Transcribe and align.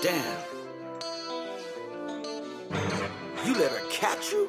Damn. 0.00 0.38
You 3.44 3.54
let 3.54 3.72
her 3.72 3.82
catch 3.90 4.30
you? 4.30 4.48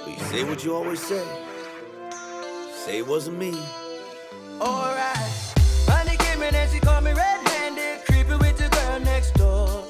Well, 0.00 0.08
you 0.08 0.18
say 0.30 0.44
what 0.44 0.64
you 0.64 0.74
always 0.74 1.00
say. 1.00 1.22
Say 2.72 2.98
it 2.98 3.06
wasn't 3.06 3.38
me. 3.38 3.52
Alright. 4.58 5.16
Finally 5.84 6.16
came 6.16 6.42
in 6.42 6.54
and 6.54 6.70
she 6.70 6.80
called 6.80 7.04
me 7.04 7.12
red-handed, 7.12 8.06
creepy 8.06 8.32
with 8.32 8.56
the 8.56 8.68
girl 8.74 9.00
next 9.00 9.32
door. 9.34 9.84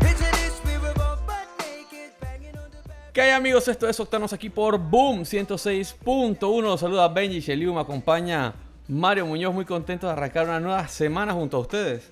Picture 0.00 0.30
this, 0.32 0.60
we 0.66 0.76
were 0.82 0.92
both 0.94 1.26
butt 1.26 1.48
naked, 1.60 2.12
banging 2.20 2.56
on 2.56 2.70
the 2.70 2.86
back. 2.86 3.12
¿Qué 3.14 3.22
hay 3.22 3.30
amigos? 3.30 3.66
Esto 3.68 3.88
es 3.88 3.98
Octanos 3.98 4.34
aquí 4.34 4.50
por 4.50 4.76
Boom 4.76 5.22
106.1. 5.22 6.62
Los 6.62 6.80
saluda 6.80 7.08
Benji 7.08 7.40
Sheliu, 7.40 7.72
me 7.72 7.80
acompaña 7.80 8.52
Mario 8.88 9.26
Muñoz, 9.26 9.52
muy 9.54 9.64
contento 9.64 10.06
de 10.06 10.12
arrancar 10.14 10.46
una 10.46 10.60
nueva 10.60 10.88
semana 10.88 11.32
junto 11.34 11.58
a 11.58 11.60
ustedes. 11.60 12.10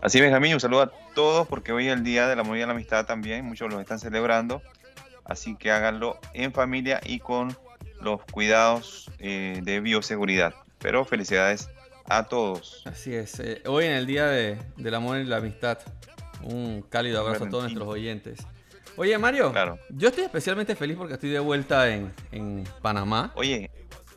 Así 0.00 0.20
Benjamín, 0.20 0.54
un 0.54 0.60
saludo 0.60 0.82
a 0.82 0.92
todos 1.14 1.46
porque 1.46 1.72
hoy 1.72 1.86
es 1.88 1.92
el 1.92 2.02
Día 2.02 2.26
de 2.26 2.34
la 2.34 2.42
Amor 2.42 2.56
y 2.56 2.60
la 2.64 2.72
Amistad 2.72 3.06
también, 3.06 3.44
muchos 3.44 3.70
lo 3.72 3.78
están 3.80 4.00
celebrando, 4.00 4.62
así 5.24 5.54
que 5.56 5.70
háganlo 5.70 6.18
en 6.32 6.52
familia 6.52 7.00
y 7.04 7.20
con 7.20 7.56
los 8.00 8.20
cuidados 8.24 9.10
eh, 9.18 9.60
de 9.62 9.80
bioseguridad. 9.80 10.54
Pero 10.78 11.04
felicidades 11.04 11.68
a 12.06 12.24
todos. 12.24 12.82
Así 12.86 13.14
es, 13.14 13.38
eh, 13.38 13.62
hoy 13.66 13.84
en 13.84 13.92
el 13.92 14.06
Día 14.06 14.26
de, 14.26 14.58
del 14.76 14.94
Amor 14.94 15.18
y 15.18 15.24
la 15.24 15.36
Amistad, 15.36 15.78
un 16.42 16.82
cálido 16.82 17.20
abrazo 17.20 17.44
a 17.44 17.48
todos 17.50 17.64
nuestros 17.64 17.86
oyentes. 17.86 18.40
Oye 18.96 19.16
Mario, 19.18 19.52
Claro. 19.52 19.78
yo 19.90 20.08
estoy 20.08 20.24
especialmente 20.24 20.74
feliz 20.74 20.96
porque 20.96 21.14
estoy 21.14 21.30
de 21.30 21.38
vuelta 21.38 21.88
en, 21.94 22.12
en 22.32 22.64
Panamá. 22.82 23.32
Oye, 23.36 23.70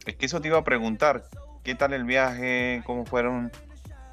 es 0.06 0.16
que 0.16 0.26
eso 0.26 0.40
te 0.42 0.48
iba 0.48 0.58
a 0.58 0.64
preguntar, 0.64 1.24
¿qué 1.64 1.76
tal 1.76 1.94
el 1.94 2.04
viaje? 2.04 2.84
¿Cómo 2.86 3.06
fueron 3.06 3.52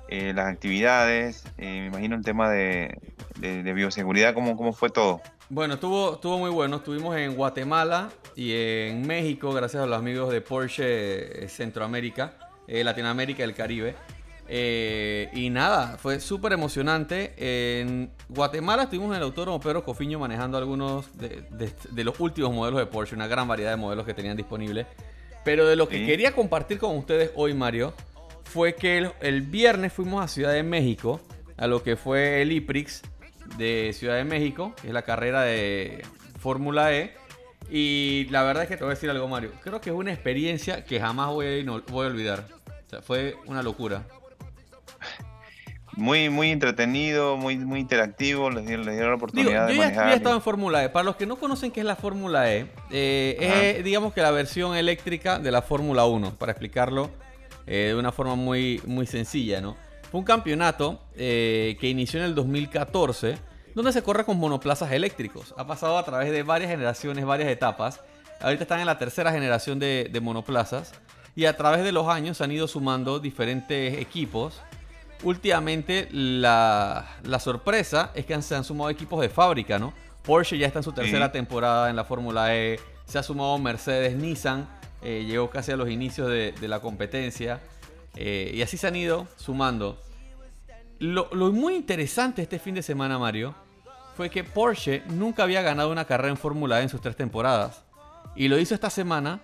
eh, 0.09 0.33
las 0.35 0.47
actividades? 0.47 1.45
Eh, 1.59 1.81
me 1.83 1.87
imagino 1.87 2.17
el 2.17 2.25
tema 2.25 2.51
de, 2.51 2.99
bioseguridad, 3.41 4.35
¿cómo, 4.35 4.57
¿cómo 4.57 4.73
fue 4.73 4.91
todo? 4.91 5.21
Bueno, 5.51 5.75
estuvo, 5.75 6.15
estuvo 6.15 6.39
muy 6.39 6.51
bueno. 6.51 6.77
Estuvimos 6.77 7.15
en 7.17 7.35
Guatemala 7.35 8.09
y 8.35 8.55
en 8.55 9.07
México, 9.07 9.53
gracias 9.53 9.83
a 9.83 9.87
los 9.87 9.99
amigos 9.99 10.33
de 10.33 10.41
Porsche 10.41 11.45
eh, 11.45 11.49
Centroamérica, 11.49 12.35
Latinoamérica 12.67 13.43
y 13.43 13.45
el 13.45 13.55
Caribe. 13.55 13.95
Y 14.49 15.51
nada, 15.51 15.99
fue 15.99 16.21
súper 16.21 16.55
emocionante. 16.55 17.35
En 17.37 18.11
Guatemala 18.31 18.85
estuvimos 18.85 19.11
en 19.11 19.17
el 19.17 19.23
Autódromo 19.25 19.61
Pedro 19.61 19.85
Cofiño 19.85 20.19
manejando 20.19 20.57
algunos 20.57 21.07
de 21.19 22.05
los 22.05 22.19
últimos 22.19 22.53
modelos 22.55 22.81
de 22.81 22.87
Porsche, 22.87 23.15
una 23.15 23.27
gran 23.27 23.47
variedad 23.47 23.71
de 23.71 23.77
modelos 23.77 24.07
que 24.07 24.15
tenían 24.15 24.39
disponibles. 24.39 24.87
Pero 25.45 25.67
de 25.67 25.77
lo 25.77 25.89
que 25.89 25.99
Sí. 25.99 26.07
quería 26.07 26.33
compartir 26.33 26.79
con 26.79 26.97
ustedes 26.97 27.31
hoy, 27.35 27.55
Mario, 27.55 27.95
fue 28.45 28.75
que 28.75 28.99
el, 28.99 29.13
el 29.21 29.43
viernes 29.43 29.93
fuimos 29.93 30.25
a 30.25 30.29
Ciudad 30.29 30.53
de 30.53 30.63
México, 30.63 31.21
a 31.57 31.67
lo 31.67 31.83
que 31.83 31.97
fue 31.97 32.43
el 32.43 32.53
IPRIX 32.53 33.03
de 33.59 33.93
Ciudad 33.95 34.17
de 34.17 34.25
México, 34.25 34.75
que 34.81 34.89
es 34.89 34.95
la 34.95 35.03
carrera 35.03 35.43
de 35.43 36.05
Fórmula 36.39 36.93
E. 36.95 37.15
Y 37.71 38.27
la 38.31 38.43
verdad 38.43 38.65
es 38.65 38.69
que 38.69 38.77
te 38.77 38.85
voy 38.85 38.93
a 38.93 38.95
decir 38.95 39.09
algo, 39.11 39.27
Mario. 39.29 39.53
Creo 39.63 39.81
que 39.81 39.91
es 39.91 39.97
una 39.97 40.13
experiencia 40.13 40.85
que 40.85 41.01
jamás 41.01 41.29
voy 41.31 41.61
a, 41.61 41.65
no- 41.65 41.83
voy 41.89 42.07
a 42.07 42.11
olvidar. 42.11 42.47
O 42.87 42.91
sea, 42.91 43.03
fue 43.03 43.37
una 43.47 43.63
locura. 43.63 44.05
Muy, 45.97 46.31
muy 46.31 46.51
entretenido, 46.51 47.37
muy, 47.37 47.59
muy 47.59 47.81
interactivo, 47.81 48.51
les 48.51 48.67
dieron, 48.67 48.87
les 48.87 48.95
dieron 48.95 49.11
la 49.11 49.17
oportunidad 49.17 49.63
yo 49.63 49.67
de 49.67 49.75
yo 49.75 49.83
manejar. 49.83 50.07
ya 50.07 50.13
he 50.13 50.17
estado 50.17 50.35
en 50.35 50.41
Fórmula 50.41 50.83
E. 50.85 50.89
Para 50.89 51.05
los 51.05 51.17
que 51.17 51.27
no 51.27 51.37
conocen 51.37 51.71
qué 51.71 51.81
es 51.81 51.87
la 51.87 51.97
Fórmula 51.97 52.51
E, 52.53 52.67
eh, 52.91 53.77
es 53.77 53.85
digamos 53.85 54.15
que 54.15 54.23
la 54.23 54.31
versión 54.31 54.75
eléctrica 54.75 55.39
de 55.39 55.51
la 55.51 55.61
Fórmula 55.61 56.07
1, 56.07 56.37
para 56.37 56.53
explicarlo 56.53 57.11
eh, 57.67 57.89
de 57.89 57.95
una 57.95 58.11
forma 58.11 58.37
muy, 58.37 58.81
muy 58.87 59.07
sencilla, 59.07 59.61
¿no? 59.61 59.77
Fue 60.11 60.19
un 60.19 60.25
campeonato 60.25 61.01
eh, 61.15 61.77
que 61.81 61.89
inició 61.89 62.21
en 62.21 62.27
el 62.27 62.35
2014, 62.35 63.37
donde 63.75 63.93
se 63.93 64.03
corre 64.03 64.25
con 64.25 64.39
monoplazas 64.39 64.93
eléctricos. 64.93 65.55
Ha 65.59 65.67
pasado 65.67 65.99
a 65.99 66.05
través 66.05 66.31
de 66.31 66.43
varias 66.43 66.71
generaciones, 66.71 67.25
varias 67.25 67.51
etapas. 67.51 68.01
Ahorita 68.41 68.65
están 68.65 68.81
en 68.81 68.87
la 68.87 68.99
tercera 68.99 69.31
generación 69.31 69.79
de, 69.79 70.09
de 70.11 70.21
monoplazas. 70.21 70.93
Y 71.35 71.47
a 71.47 71.57
través 71.57 71.83
de 71.83 71.93
los 71.93 72.09
años 72.09 72.37
se 72.37 72.45
han 72.45 72.53
ido 72.53 72.69
sumando 72.69 73.19
diferentes 73.21 73.99
equipos 73.99 74.61
últimamente 75.23 76.09
la, 76.13 77.17
la 77.25 77.39
sorpresa 77.39 78.11
es 78.15 78.27
que 78.27 78.41
se 78.43 78.55
han 78.55 78.65
sumado 78.65 78.91
equipos 78.91 79.21
de 79.21 79.29
fábrica, 79.29 79.79
¿no? 79.79 79.93
Porsche 80.23 80.57
ya 80.59 80.67
está 80.67 80.79
en 80.79 80.83
su 80.85 80.93
tercera 80.93 81.27
Sí. 81.27 81.33
temporada 81.33 81.91
en 81.91 81.97
la 81.97 82.05
Fórmula 82.05 82.55
E, 82.57 82.79
se 83.07 83.19
ha 83.19 83.23
sumado 83.23 83.59
Mercedes, 83.59 84.17
Nissan, 84.17 84.69
eh, 85.03 85.25
llegó 85.27 85.51
casi 85.51 85.73
a 85.73 85.77
los 85.77 85.89
inicios 85.91 86.29
de, 86.29 86.53
de 86.53 86.69
la 86.69 86.81
competencia, 86.81 87.61
eh, 88.15 88.53
y 88.55 88.63
así 88.63 88.77
se 88.77 88.87
han 88.87 88.95
ido 88.97 89.27
sumando. 89.37 90.01
Lo, 91.01 91.29
lo 91.33 91.51
muy 91.51 91.75
interesante 91.75 92.43
este 92.43 92.59
fin 92.61 92.75
de 92.77 92.83
semana, 92.83 93.19
Mario, 93.19 93.55
fue 94.17 94.31
que 94.31 94.45
Porsche 94.45 95.03
nunca 95.09 95.43
había 95.43 95.63
ganado 95.63 95.91
una 95.91 96.05
carrera 96.05 96.29
en 96.31 96.37
Fórmula 96.37 96.79
E 96.79 96.83
en 96.85 96.89
sus 96.89 97.01
tres 97.01 97.17
temporadas, 97.17 97.83
y 98.37 98.47
lo 98.49 98.59
hizo 98.59 98.75
esta 98.75 98.91
semana 98.91 99.41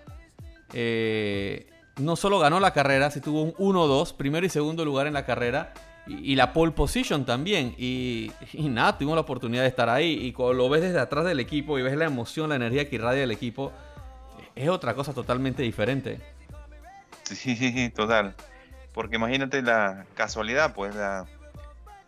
eh, 0.73 1.67
no 1.99 2.17
solo 2.17 2.39
ganó 2.39 2.61
la 2.61 2.73
carrera, 2.73 3.11
se 3.11 3.21
tuvo 3.21 3.43
un 3.43 3.53
1-2, 3.55 4.15
primero 4.15 4.47
y 4.47 4.49
segundo 4.49 4.85
lugar 4.85 5.07
en 5.07 5.15
la 5.15 5.25
carrera. 5.25 5.73
Y, 6.07 6.37
la 6.37 6.55
pole 6.55 6.73
position 6.73 7.27
también. 7.27 7.75
Y, 7.77 8.33
nada, 8.55 8.97
tuvimos 8.97 9.15
la 9.15 9.21
oportunidad 9.21 9.63
de 9.63 9.69
estar 9.69 9.91
ahí. 9.91 10.27
Y 10.27 10.33
cuando 10.33 10.55
lo 10.55 10.71
ves 10.71 10.81
desde 10.81 11.01
atrás 11.01 11.27
del 11.27 11.39
equipo 11.39 11.79
y 11.79 11.83
ves 11.83 11.95
la 11.97 12.07
emoción, 12.07 12.49
la 12.49 12.57
energía 12.57 12.89
que 12.89 12.97
irradia 12.97 13.25
el 13.25 13.31
equipo, 13.31 13.73
es 14.55 14.71
otra 14.71 14.95
cosa 14.95 15.13
totalmente 15.13 15.63
diferente. 15.63 16.19
Sí, 17.25 17.91
total. 17.95 18.35
Porque 18.95 19.17
imagínate 19.17 19.61
la 19.61 20.07
casualidad, 20.15 20.75
pues 20.75 20.95
la... 20.95 21.27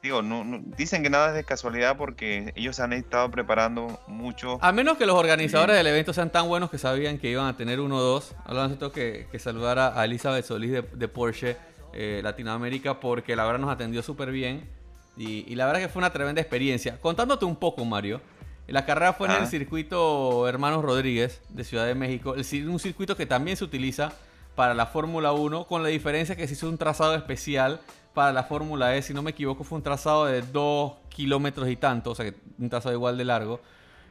Digo, 0.02 0.22
no, 0.22 0.44
no- 0.44 0.60
dicen 0.78 1.02
que 1.02 1.10
nada 1.10 1.28
es 1.28 1.34
de 1.34 1.44
casualidad 1.44 1.96
porque 1.96 2.52
ellos 2.56 2.76
se 2.76 2.82
han 2.82 2.92
estado 2.92 3.30
preparando 3.30 4.00
mucho. 4.06 4.58
A 4.62 4.72
menos 4.72 4.96
que 4.96 5.04
los 5.04 5.16
organizadores 5.16 5.76
del 5.76 5.86
evento 5.86 6.12
sean 6.12 6.30
tan 6.30 6.48
buenos 6.48 6.70
que 6.70 6.78
sabían 6.78 7.18
que 7.18 7.30
iban 7.30 7.46
a 7.46 7.56
tener 7.56 7.78
1-2. 7.78 8.32
Hablando 8.44 8.68
de 8.68 8.74
esto, 8.74 8.92
que, 8.92 9.26
que 9.30 9.38
saludar 9.38 9.78
a, 9.78 10.04
Elizabeth 10.04 10.44
Solís 10.44 10.72
de, 10.72 10.82
de 10.82 11.08
Porsche 11.08 11.56
eh, 11.92 12.20
Latinoamérica 12.22 12.98
porque 12.98 13.36
la 13.36 13.44
verdad 13.44 13.60
nos 13.60 13.70
atendió 13.70 14.02
súper 14.02 14.30
bien. 14.30 14.68
Y, 15.16 15.44
y 15.46 15.54
la 15.54 15.66
verdad 15.66 15.80
que 15.80 15.88
fue 15.88 16.00
una 16.00 16.10
tremenda 16.10 16.40
experiencia. 16.40 16.98
Contándote 17.00 17.44
un 17.44 17.56
poco, 17.56 17.84
Mario. 17.84 18.22
La 18.70 18.86
carrera 18.86 19.12
fue 19.12 19.26
en 19.26 19.34
el 19.34 19.48
circuito 19.48 20.46
Hermanos 20.46 20.84
Rodríguez 20.84 21.40
de 21.48 21.64
Ciudad 21.64 21.86
de 21.86 21.96
México. 21.96 22.36
El 22.36 22.68
un 22.68 22.78
circuito 22.78 23.16
que 23.16 23.26
también 23.26 23.56
se 23.56 23.64
utiliza 23.64 24.12
para 24.54 24.74
la 24.74 24.86
Fórmula 24.86 25.32
1, 25.32 25.64
con 25.66 25.82
la 25.82 25.88
diferencia 25.88 26.36
que 26.36 26.46
se 26.46 26.54
hizo 26.54 26.68
un 26.68 26.78
trazado 26.78 27.14
especial 27.14 27.80
para 28.14 28.32
la 28.32 28.44
Fórmula 28.44 28.96
E. 28.96 29.02
Si 29.02 29.14
no 29.14 29.22
me 29.22 29.30
equivoco, 29.30 29.64
fue 29.64 29.76
un 29.76 29.82
trazado 29.82 30.26
de 30.26 30.42
2 30.42 30.92
kilómetros 31.08 31.68
y 31.68 31.76
tanto, 31.76 32.10
o 32.10 32.14
sea, 32.14 32.32
un 32.58 32.68
trazado 32.68 32.94
igual 32.94 33.16
de 33.16 33.24
largo 33.24 33.60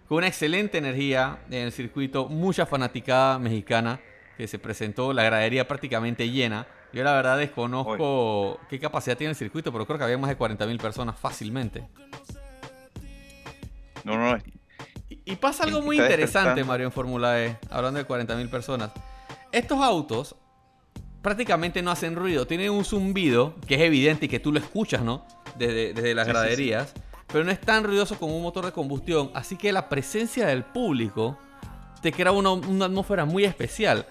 con 0.09 0.17
una 0.17 0.27
excelente 0.27 0.79
energía 0.79 1.37
en 1.51 1.65
el 1.65 1.71
circuito, 1.71 2.25
mucha 2.27 2.65
fanaticada 2.65 3.37
mexicana 3.37 3.99
que 4.37 4.47
se 4.47 4.57
presentó, 4.57 5.13
la 5.13 5.21
gradería 5.21 5.67
prácticamente 5.67 6.31
llena. 6.31 6.65
Yo 6.91 7.03
la 7.03 7.13
verdad 7.13 7.37
desconozco 7.37 8.59
qué 8.69 8.79
capacidad 8.79 9.15
tiene 9.15 9.29
el 9.29 9.35
circuito, 9.35 9.71
pero 9.71 9.85
creo 9.85 9.99
que 9.99 10.05
había 10.05 10.17
más 10.17 10.31
de 10.31 10.37
40.000 10.37 10.81
personas 10.81 11.19
fácilmente. 11.19 11.87
No, 14.03 14.17
no, 14.17 14.35
Y, 15.09 15.21
y 15.25 15.35
pasa 15.35 15.65
algo 15.65 15.83
muy 15.83 15.99
interesante. 15.99 16.63
Mario, 16.63 16.87
en 16.87 16.91
Fórmula 16.91 17.39
E, 17.43 17.59
hablando 17.69 17.99
de 17.99 18.07
40.000 18.07 18.49
personas. 18.49 18.89
Estos 19.51 19.79
autos 19.81 20.35
prácticamente 21.21 21.81
no 21.81 21.91
hacen 21.91 22.15
ruido, 22.15 22.47
tienen 22.47 22.71
un 22.71 22.85
zumbido 22.85 23.55
que 23.67 23.75
es 23.75 23.81
evidente 23.81 24.25
y 24.25 24.29
que 24.29 24.39
tú 24.39 24.51
lo 24.51 24.59
escuchas, 24.59 25.01
¿no? 25.03 25.25
Desde, 25.57 25.93
desde 25.93 26.13
las 26.15 26.25
Sí, 26.25 26.31
sí, 26.31 26.37
sí. 26.37 26.41
graderías, 26.41 26.93
pero 27.27 27.43
no 27.43 27.51
es 27.51 27.59
tan 27.59 27.83
ruidoso 27.83 28.17
como 28.17 28.35
un 28.37 28.43
motor 28.43 28.65
de 28.65 28.71
combustión, 28.71 29.31
así 29.33 29.57
que 29.57 29.71
la 29.73 29.89
presencia 29.89 30.47
del 30.47 30.63
público 30.63 31.37
te 32.01 32.11
crea 32.13 32.31
una, 32.31 32.51
una 32.51 32.85
atmósfera 32.85 33.25
muy 33.25 33.43
especial. 33.43 34.05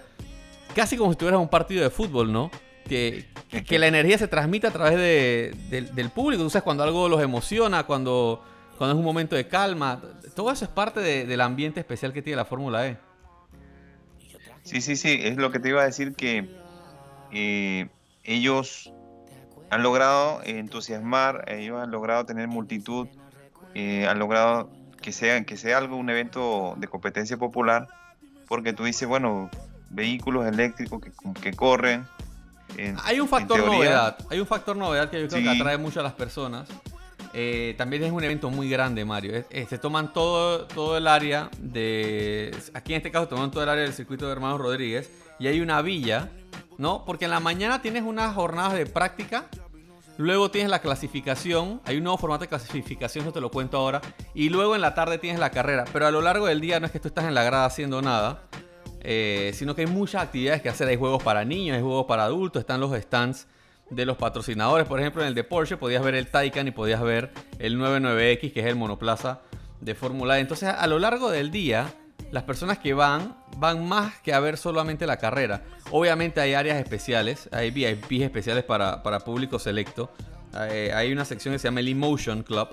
Casi 0.75 0.95
como 0.97 1.11
si 1.11 1.17
tuvieras 1.17 1.39
un 1.41 1.47
partido 1.49 1.81
de 1.83 1.89
fútbol, 1.89 2.31
¿no? 2.31 2.51
Que, 2.87 3.25
que- 3.49 3.63
que 3.63 3.79
la 3.79 3.87
energía 3.87 4.17
se 4.19 4.27
transmite 4.27 4.67
a 4.67 4.71
través 4.71 4.95
de- 4.97 5.55
del- 5.69 5.95
del 5.95 6.09
público. 6.11 6.43
Tú 6.43 6.49
sabes, 6.51 6.63
cuando 6.63 6.83
algo 6.83 7.09
los 7.09 7.21
emociona, 7.21 7.83
cuando, 7.87 8.43
cuando 8.77 8.93
es 8.93 8.99
un 8.99 9.05
momento 9.05 9.35
de 9.35 9.47
calma. 9.47 9.99
Todo 10.35 10.51
eso 10.51 10.65
es 10.65 10.69
parte 10.71 10.99
de- 10.99 11.25
del 11.25 11.41
ambiente 11.41 11.79
especial 11.79 12.13
que 12.13 12.21
tiene 12.21 12.37
la 12.37 12.45
Fórmula 12.45 12.87
E. 12.87 12.97
Sí, 14.69 14.81
sí, 14.81 14.95
sí, 14.95 15.19
es 15.23 15.35
lo 15.37 15.49
que 15.51 15.59
te 15.59 15.69
iba 15.69 15.81
a 15.81 15.85
decir 15.85 16.13
que 16.15 16.47
eh, 17.31 17.89
ellos 18.23 18.93
han 19.71 19.81
logrado 19.81 20.41
entusiasmar, 20.43 21.45
ellos 21.47 21.79
han 21.81 21.89
logrado 21.89 22.25
tener 22.25 22.47
multitud, 22.47 23.07
eh, 23.73 24.05
han 24.07 24.19
logrado 24.19 24.69
que 25.01 25.11
sea, 25.11 25.43
que 25.43 25.57
sea 25.57 25.79
algo, 25.79 25.95
un 25.95 26.09
evento 26.11 26.75
de 26.77 26.87
competencia 26.87 27.37
popular, 27.37 27.87
porque 28.47 28.73
tú 28.73 28.83
dices, 28.83 29.07
bueno, 29.07 29.49
vehículos 29.89 30.45
eléctricos 30.45 31.01
que, 31.01 31.11
que 31.41 31.53
corren. 31.55 32.05
en- 32.77 32.95
Hay 33.05 33.19
un 33.19 33.27
factor 33.27 33.57
teoría, 33.57 33.75
novedad. 33.75 34.17
Hay 34.29 34.39
un 34.39 34.45
factor 34.47 34.77
novedad 34.77 35.09
que 35.09 35.19
yo 35.21 35.27
creo 35.27 35.41
que 35.41 35.49
atrae 35.61 35.77
mucho 35.77 35.99
a 35.99 36.03
las 36.03 36.13
personas. 36.13 36.69
Eh, 37.33 37.75
también 37.77 38.03
es 38.03 38.11
un 38.11 38.23
evento 38.23 38.49
muy 38.49 38.69
grande, 38.69 39.05
Mario. 39.05 39.43
Es- 39.49 39.69
se 39.69 39.77
toman 39.77 40.13
todo, 40.13 40.65
todo 40.65 40.97
el 40.97 41.07
área 41.07 41.49
de. 41.59 42.55
Aquí 42.73 42.93
en 42.93 42.97
este 42.97 43.11
caso 43.11 43.27
toman 43.27 43.51
todo 43.51 43.63
el 43.63 43.69
área 43.69 43.83
del 43.83 43.93
circuito 43.93 44.25
de 44.25 44.31
Hermanos 44.31 44.59
Rodríguez. 44.59 45.11
Y 45.39 45.47
hay 45.47 45.61
una 45.61 45.81
villa, 45.81 46.29
¿no? 46.77 47.05
Porque 47.05 47.25
en 47.25 47.31
la 47.31 47.39
mañana 47.39 47.81
tienes 47.81 48.03
unas 48.03 48.33
jornadas 48.35 48.73
de 48.73 48.85
práctica. 48.85 49.45
Luego 50.17 50.51
tienes 50.51 50.69
la 50.69 50.79
clasificación. 50.79 51.81
Hay 51.85 51.95
un 51.97 52.03
nuevo 52.03 52.17
formato 52.17 52.41
de 52.41 52.49
clasificación, 52.49 53.23
eso 53.23 53.31
te 53.31 53.39
lo 53.39 53.49
cuento 53.51 53.77
ahora. 53.77 54.01
Y 54.33 54.49
luego 54.49 54.75
en 54.75 54.81
la 54.81 54.93
tarde 54.93 55.17
tienes 55.17 55.39
la 55.39 55.49
carrera. 55.51 55.85
Pero 55.93 56.07
a 56.07 56.11
lo 56.11 56.19
largo 56.21 56.47
del 56.47 56.59
día 56.59 56.79
no 56.81 56.87
es 56.87 56.91
que 56.91 56.99
tú 56.99 57.07
estás 57.07 57.23
en 57.25 57.33
la 57.35 57.43
grada 57.43 57.65
haciendo 57.65 58.01
nada. 58.01 58.43
eh, 59.01 59.51
sino 59.53 59.75
que 59.75 59.81
hay 59.83 59.87
muchas 59.87 60.21
actividades 60.23 60.61
que 60.61 60.67
hacer. 60.67 60.87
Hay 60.89 60.97
juegos 60.97 61.23
para 61.23 61.45
niños, 61.45 61.77
hay 61.77 61.81
juegos 61.81 62.05
para 62.05 62.25
adultos. 62.25 62.59
Están 62.59 62.81
los 62.81 62.91
stands 63.01 63.47
de 63.89 64.05
los 64.05 64.17
patrocinadores. 64.17 64.87
Por 64.87 64.99
ejemplo, 64.99 65.21
en 65.21 65.29
el 65.29 65.35
de 65.35 65.43
Porsche 65.43 65.77
podías 65.77 66.03
ver 66.03 66.15
el 66.15 66.27
Taycan 66.27 66.67
y 66.67 66.71
podías 66.71 67.01
ver 67.01 67.31
el 67.59 67.77
99X, 67.77 68.53
que 68.53 68.59
es 68.59 68.65
el 68.65 68.75
monoplaza 68.75 69.41
de 69.81 69.95
Fórmula 69.95 70.37
E. 70.37 70.41
Entonces, 70.41 70.69
a 70.69 70.87
lo 70.87 70.99
largo 70.99 71.31
del 71.31 71.51
día, 71.51 71.93
las 72.31 72.43
personas 72.43 72.77
que 72.79 72.93
van, 72.93 73.35
van 73.57 73.87
más 73.87 74.19
que 74.19 74.33
a 74.33 74.39
ver 74.39 74.57
solamente 74.57 75.07
la 75.07 75.17
carrera. 75.17 75.63
Obviamente 75.91 76.41
hay 76.41 76.53
áreas 76.53 76.77
especiales, 76.77 77.49
hay 77.51 77.71
VIPs 77.71 78.23
especiales 78.23 78.63
para, 78.63 79.01
para 79.03 79.19
público 79.21 79.59
selecto. 79.59 80.11
Eh, 80.69 80.91
hay 80.93 81.11
una 81.11 81.25
sección 81.25 81.53
que 81.53 81.59
se 81.59 81.67
llama 81.67 81.79
el 81.79 81.87
Emotion 81.87 82.43
Club, 82.43 82.69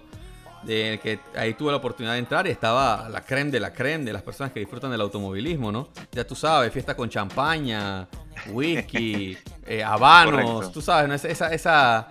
de 0.66 0.98
que 1.02 1.20
ahí 1.38 1.54
tuve 1.54 1.70
la 1.70 1.76
oportunidad 1.78 2.14
de 2.14 2.18
entrar 2.18 2.46
y 2.46 2.50
estaba 2.50 3.08
la 3.08 3.20
creme 3.22 3.50
de 3.50 3.60
la 3.60 3.72
creme 3.72 4.04
de 4.04 4.12
las 4.12 4.22
personas 4.22 4.52
que 4.52 4.60
disfrutan 4.60 4.90
del 4.90 5.00
automovilismo, 5.00 5.70
¿no? 5.70 5.88
Ya 6.12 6.26
tú 6.26 6.34
sabes, 6.34 6.72
fiesta 6.72 6.96
con 6.96 7.08
champaña, 7.08 8.08
whisky, 8.48 9.38
eh, 9.66 9.82
habanos, 9.84 10.42
Correcto. 10.44 10.70
tú 10.72 10.82
sabes, 10.82 11.08
¿no? 11.08 11.14
Esa, 11.14 11.28
esa, 11.28 11.52
esa, 11.54 12.08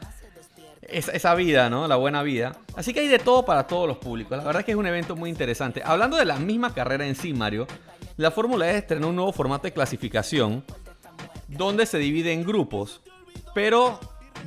esa- 0.81 1.11
esa 1.11 1.35
vida, 1.35 1.69
¿no? 1.69 1.87
La 1.87 1.97
buena 1.97 2.23
vida. 2.23 2.55
Así 2.75 2.93
que 2.93 3.01
hay 3.01 3.07
de 3.07 3.19
todo 3.19 3.43
para 3.45 3.67
todos 3.67 3.87
los 3.87 3.97
públicos. 3.97 4.37
La 4.37 4.43
verdad 4.43 4.61
es 4.61 4.65
que 4.65 4.71
es 4.71 4.77
un 4.77 4.87
evento 4.87 5.15
muy 5.15 5.29
interesante. 5.29 5.81
Hablando 5.83 6.15
de 6.17 6.25
la 6.25 6.37
misma 6.37 6.73
carrera 6.73 7.05
en 7.05 7.15
sí, 7.15 7.33
Mario, 7.33 7.67
la 8.17 8.31
Fórmula 8.31 8.71
E 8.71 8.77
estrenó 8.77 9.09
un 9.09 9.15
nuevo 9.17 9.33
formato 9.33 9.63
de 9.63 9.73
clasificación 9.73 10.63
donde 11.47 11.85
se 11.85 11.97
divide 11.97 12.31
en 12.33 12.43
grupos, 12.45 13.01
pero 13.53 13.99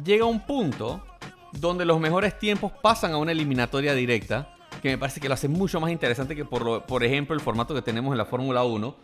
llega 0.04 0.24
un 0.24 0.40
punto 0.46 1.04
donde 1.52 1.84
los 1.84 1.98
mejores 2.00 2.38
tiempos 2.38 2.72
pasan 2.82 3.12
a 3.12 3.16
una 3.18 3.32
eliminatoria 3.32 3.94
directa, 3.94 4.54
que 4.82 4.90
me 4.90 4.98
parece 4.98 5.20
que 5.20 5.28
lo 5.28 5.34
hace 5.34 5.48
mucho 5.48 5.80
más 5.80 5.90
interesante 5.90 6.36
que 6.36 6.44
por, 6.44 6.62
lo- 6.64 6.86
por 6.86 7.02
ejemplo 7.04 7.34
el 7.34 7.40
formato 7.40 7.74
que 7.74 7.82
tenemos 7.82 8.12
en 8.12 8.18
la 8.18 8.24
Fórmula 8.26 8.64
1, 8.64 8.94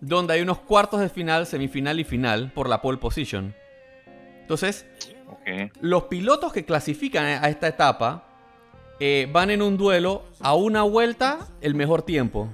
donde 0.00 0.34
hay 0.34 0.40
unos 0.40 0.58
cuartos 0.60 1.00
de 1.00 1.08
final, 1.08 1.46
semifinal 1.46 2.00
y 2.00 2.04
final 2.04 2.52
por 2.54 2.68
la 2.68 2.80
pole 2.82 2.98
position. 2.98 3.54
Entonces, 4.40 4.86
los 5.80 6.04
pilotos 6.04 6.52
que 6.52 6.64
clasifican 6.64 7.24
a 7.44 7.48
esta 7.48 7.68
etapa 7.68 8.24
eh, 8.98 9.28
van 9.32 9.50
en 9.50 9.62
un 9.62 9.76
duelo 9.76 10.24
a 10.40 10.54
una 10.54 10.82
vuelta 10.82 11.46
el 11.60 11.74
mejor 11.74 12.02
tiempo. 12.02 12.48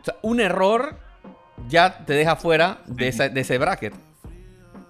O 0.00 0.04
sea, 0.04 0.14
un 0.22 0.40
error 0.40 0.98
ya 1.68 2.04
te 2.04 2.12
deja 2.12 2.36
fuera 2.36 2.82
de, 2.86 3.08
esa- 3.08 3.28
de 3.28 3.40
ese 3.40 3.58
bracket. 3.58 3.94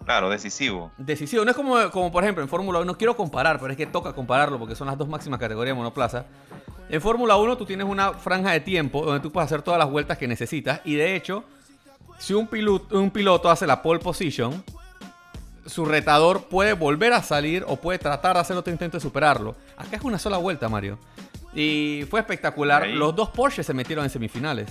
Claro, 0.05 0.29
decisivo. 0.29 0.91
Decisivo. 0.99 1.45
No 1.45 1.51
es 1.51 1.57
como, 1.57 1.91
como 1.91 2.13
por 2.13 2.23
ejemplo 2.25 2.43
en 2.43 2.49
Fórmula 2.49 2.79
1, 2.81 2.85
no 2.87 2.99
quiero 2.99 3.17
comparar, 3.17 3.59
pero 3.59 3.71
es 3.73 3.77
que 3.77 3.87
toca 3.87 4.13
compararlo 4.13 4.59
porque 4.59 4.75
son 4.75 4.87
las 4.87 4.99
dos 4.99 5.09
máximas 5.09 5.41
categorías 5.41 5.75
de 5.75 5.79
monoplaza. 5.79 6.27
En 6.91 7.01
Fórmula 7.01 7.37
1 7.37 7.57
tú 7.57 7.65
tienes 7.65 7.87
una 7.87 8.13
franja 8.13 8.51
de 8.53 8.61
tiempo 8.61 9.03
donde 9.05 9.21
tú 9.21 9.33
puedes 9.33 9.47
hacer 9.47 9.63
todas 9.63 9.79
las 9.79 9.89
vueltas 9.91 10.19
que 10.19 10.29
necesitas 10.29 10.81
y 10.85 10.95
de 10.95 11.17
hecho, 11.17 11.45
si 12.19 12.35
un 12.35 12.47
piloto, 12.47 12.99
un 13.01 13.11
piloto 13.11 13.51
hace 13.51 13.67
la 13.67 13.81
pole 13.83 14.01
position, 14.01 14.63
su 15.65 15.87
retador 15.87 16.45
puede 16.49 16.75
volver 16.75 17.15
a 17.15 17.23
salir 17.23 17.65
o 17.67 17.77
puede 17.77 17.99
tratar 17.99 18.35
de 18.35 18.41
hacer 18.41 18.57
otro 18.59 18.71
intento 18.71 18.99
de 18.99 19.01
superarlo. 19.01 19.57
Acá 19.79 19.97
es 19.97 20.03
una 20.03 20.19
sola 20.19 20.37
vuelta, 20.37 20.69
Mario. 20.69 20.99
Y 21.55 22.05
fue 22.11 22.21
espectacular. 22.21 22.83
Ahí. 22.83 22.93
Los 22.93 23.17
dos 23.17 23.31
Porsche 23.31 23.63
se 23.65 23.73
metieron 23.73 24.05
en 24.05 24.11
semifinales. 24.11 24.71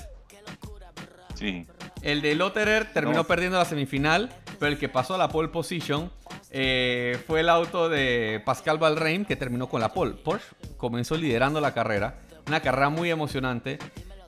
Sí. 1.34 1.66
El 2.04 2.22
de 2.22 2.36
Lotterer 2.36 2.94
terminó 2.94 3.20
No. 3.20 3.24
perdiendo 3.24 3.58
la 3.58 3.66
semifinal, 3.66 4.30
pero 4.64 4.72
el 4.72 4.80
que 4.80 4.88
pasó 4.88 5.16
a 5.16 5.18
la 5.18 5.28
pole 5.28 5.50
position 5.50 6.10
eh, 6.50 7.22
fue 7.28 7.42
el 7.42 7.50
auto 7.50 7.90
de 7.90 8.42
Pascal 8.46 8.78
Valrein, 8.78 9.26
que 9.26 9.36
terminó 9.36 9.68
con 9.68 9.82
la 9.82 9.90
pole. 9.90 10.14
Porsche 10.14 10.48
comenzó 10.78 11.18
liderando 11.18 11.60
la 11.60 11.74
carrera, 11.74 12.22
una 12.48 12.62
carrera 12.62 12.88
muy 12.88 13.12
emocionante. 13.12 13.78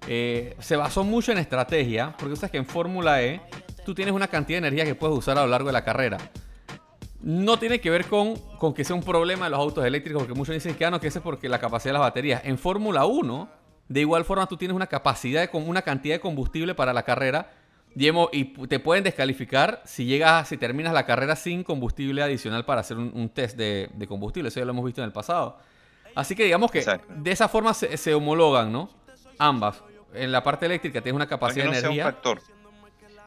Eh, 0.09 0.53
se 0.59 0.75
basó 0.75 1.05
mucho 1.05 1.31
en 1.31 1.37
estrategia, 1.37 2.13
porque 2.19 2.35
sabes 2.35 2.51
que 2.51 2.57
en 2.57 2.65
Fórmula 2.65 3.23
E 3.23 3.39
tú 3.85 3.95
tienes 3.95 4.13
una 4.13 4.27
cantidad 4.27 4.59
de 4.59 4.67
energía 4.67 4.83
que 4.83 4.93
puedes 4.93 5.17
usar 5.17 5.37
a 5.37 5.43
lo 5.43 5.47
largo 5.47 5.67
de 5.67 5.73
la 5.73 5.85
carrera. 5.85 6.17
No 7.21 7.57
tiene 7.57 7.79
que 7.79 7.89
ver 7.89 8.03
con, 8.03 8.35
que 8.73 8.83
sea 8.83 8.97
un 8.97 9.03
problema 9.03 9.45
de 9.45 9.51
los 9.51 9.59
autos 9.61 9.85
eléctricos, 9.85 10.23
porque 10.23 10.37
muchos 10.37 10.53
dicen 10.53 10.75
que 10.75 10.83
ah, 10.83 10.91
no, 10.91 10.99
que 10.99 11.07
ese 11.07 11.19
es 11.19 11.23
porque 11.23 11.47
la 11.47 11.59
capacidad 11.59 11.91
de 11.91 11.99
las 11.99 12.07
baterías. 12.07 12.41
En 12.43 12.57
Fórmula 12.57 13.05
1, 13.05 13.49
de 13.87 14.01
igual 14.01 14.25
forma, 14.25 14.47
tú 14.47 14.57
tienes 14.57 14.75
una 14.75 14.87
capacidad, 14.87 15.49
una 15.53 15.81
cantidad 15.81 16.15
de 16.15 16.19
combustible 16.19 16.75
para 16.75 16.91
la 16.91 17.03
carrera 17.03 17.53
y, 17.95 18.05
hemo- 18.07 18.29
y 18.31 18.45
te 18.67 18.79
pueden 18.79 19.03
descalificar 19.03 19.81
si 19.85 20.05
llegas, 20.05 20.47
si 20.49 20.57
terminas 20.57 20.93
la 20.93 21.05
carrera 21.05 21.35
sin 21.35 21.63
combustible 21.63 22.21
adicional 22.21 22.65
para 22.65 22.81
hacer 22.81 22.97
un, 22.97 23.11
un 23.13 23.29
test 23.29 23.57
de, 23.57 23.89
de 23.93 24.07
combustible. 24.07 24.49
Eso 24.49 24.59
ya 24.59 24.65
lo 24.65 24.71
hemos 24.71 24.85
visto 24.85 25.01
en 25.01 25.05
el 25.05 25.13
pasado. 25.13 25.57
Así 26.13 26.35
que 26.35 26.43
digamos 26.45 26.71
que 26.71 26.79
Exacto. 26.79 27.11
de 27.15 27.31
esa 27.31 27.47
forma 27.47 27.73
se, 27.73 27.97
se 27.97 28.13
homologan, 28.13 28.71
¿no? 28.71 28.89
Ambas. 29.37 29.81
En 30.13 30.31
la 30.31 30.43
parte 30.43 30.65
eléctrica 30.65 31.01
tienes 31.01 31.15
una 31.15 31.25
Para 31.25 31.53
que 31.53 31.61
capacidad 31.61 31.65
no 31.65 31.71
de 31.71 31.79
sea 31.79 31.89
un 31.89 31.95
energía. 31.95 32.11
factor. 32.13 32.41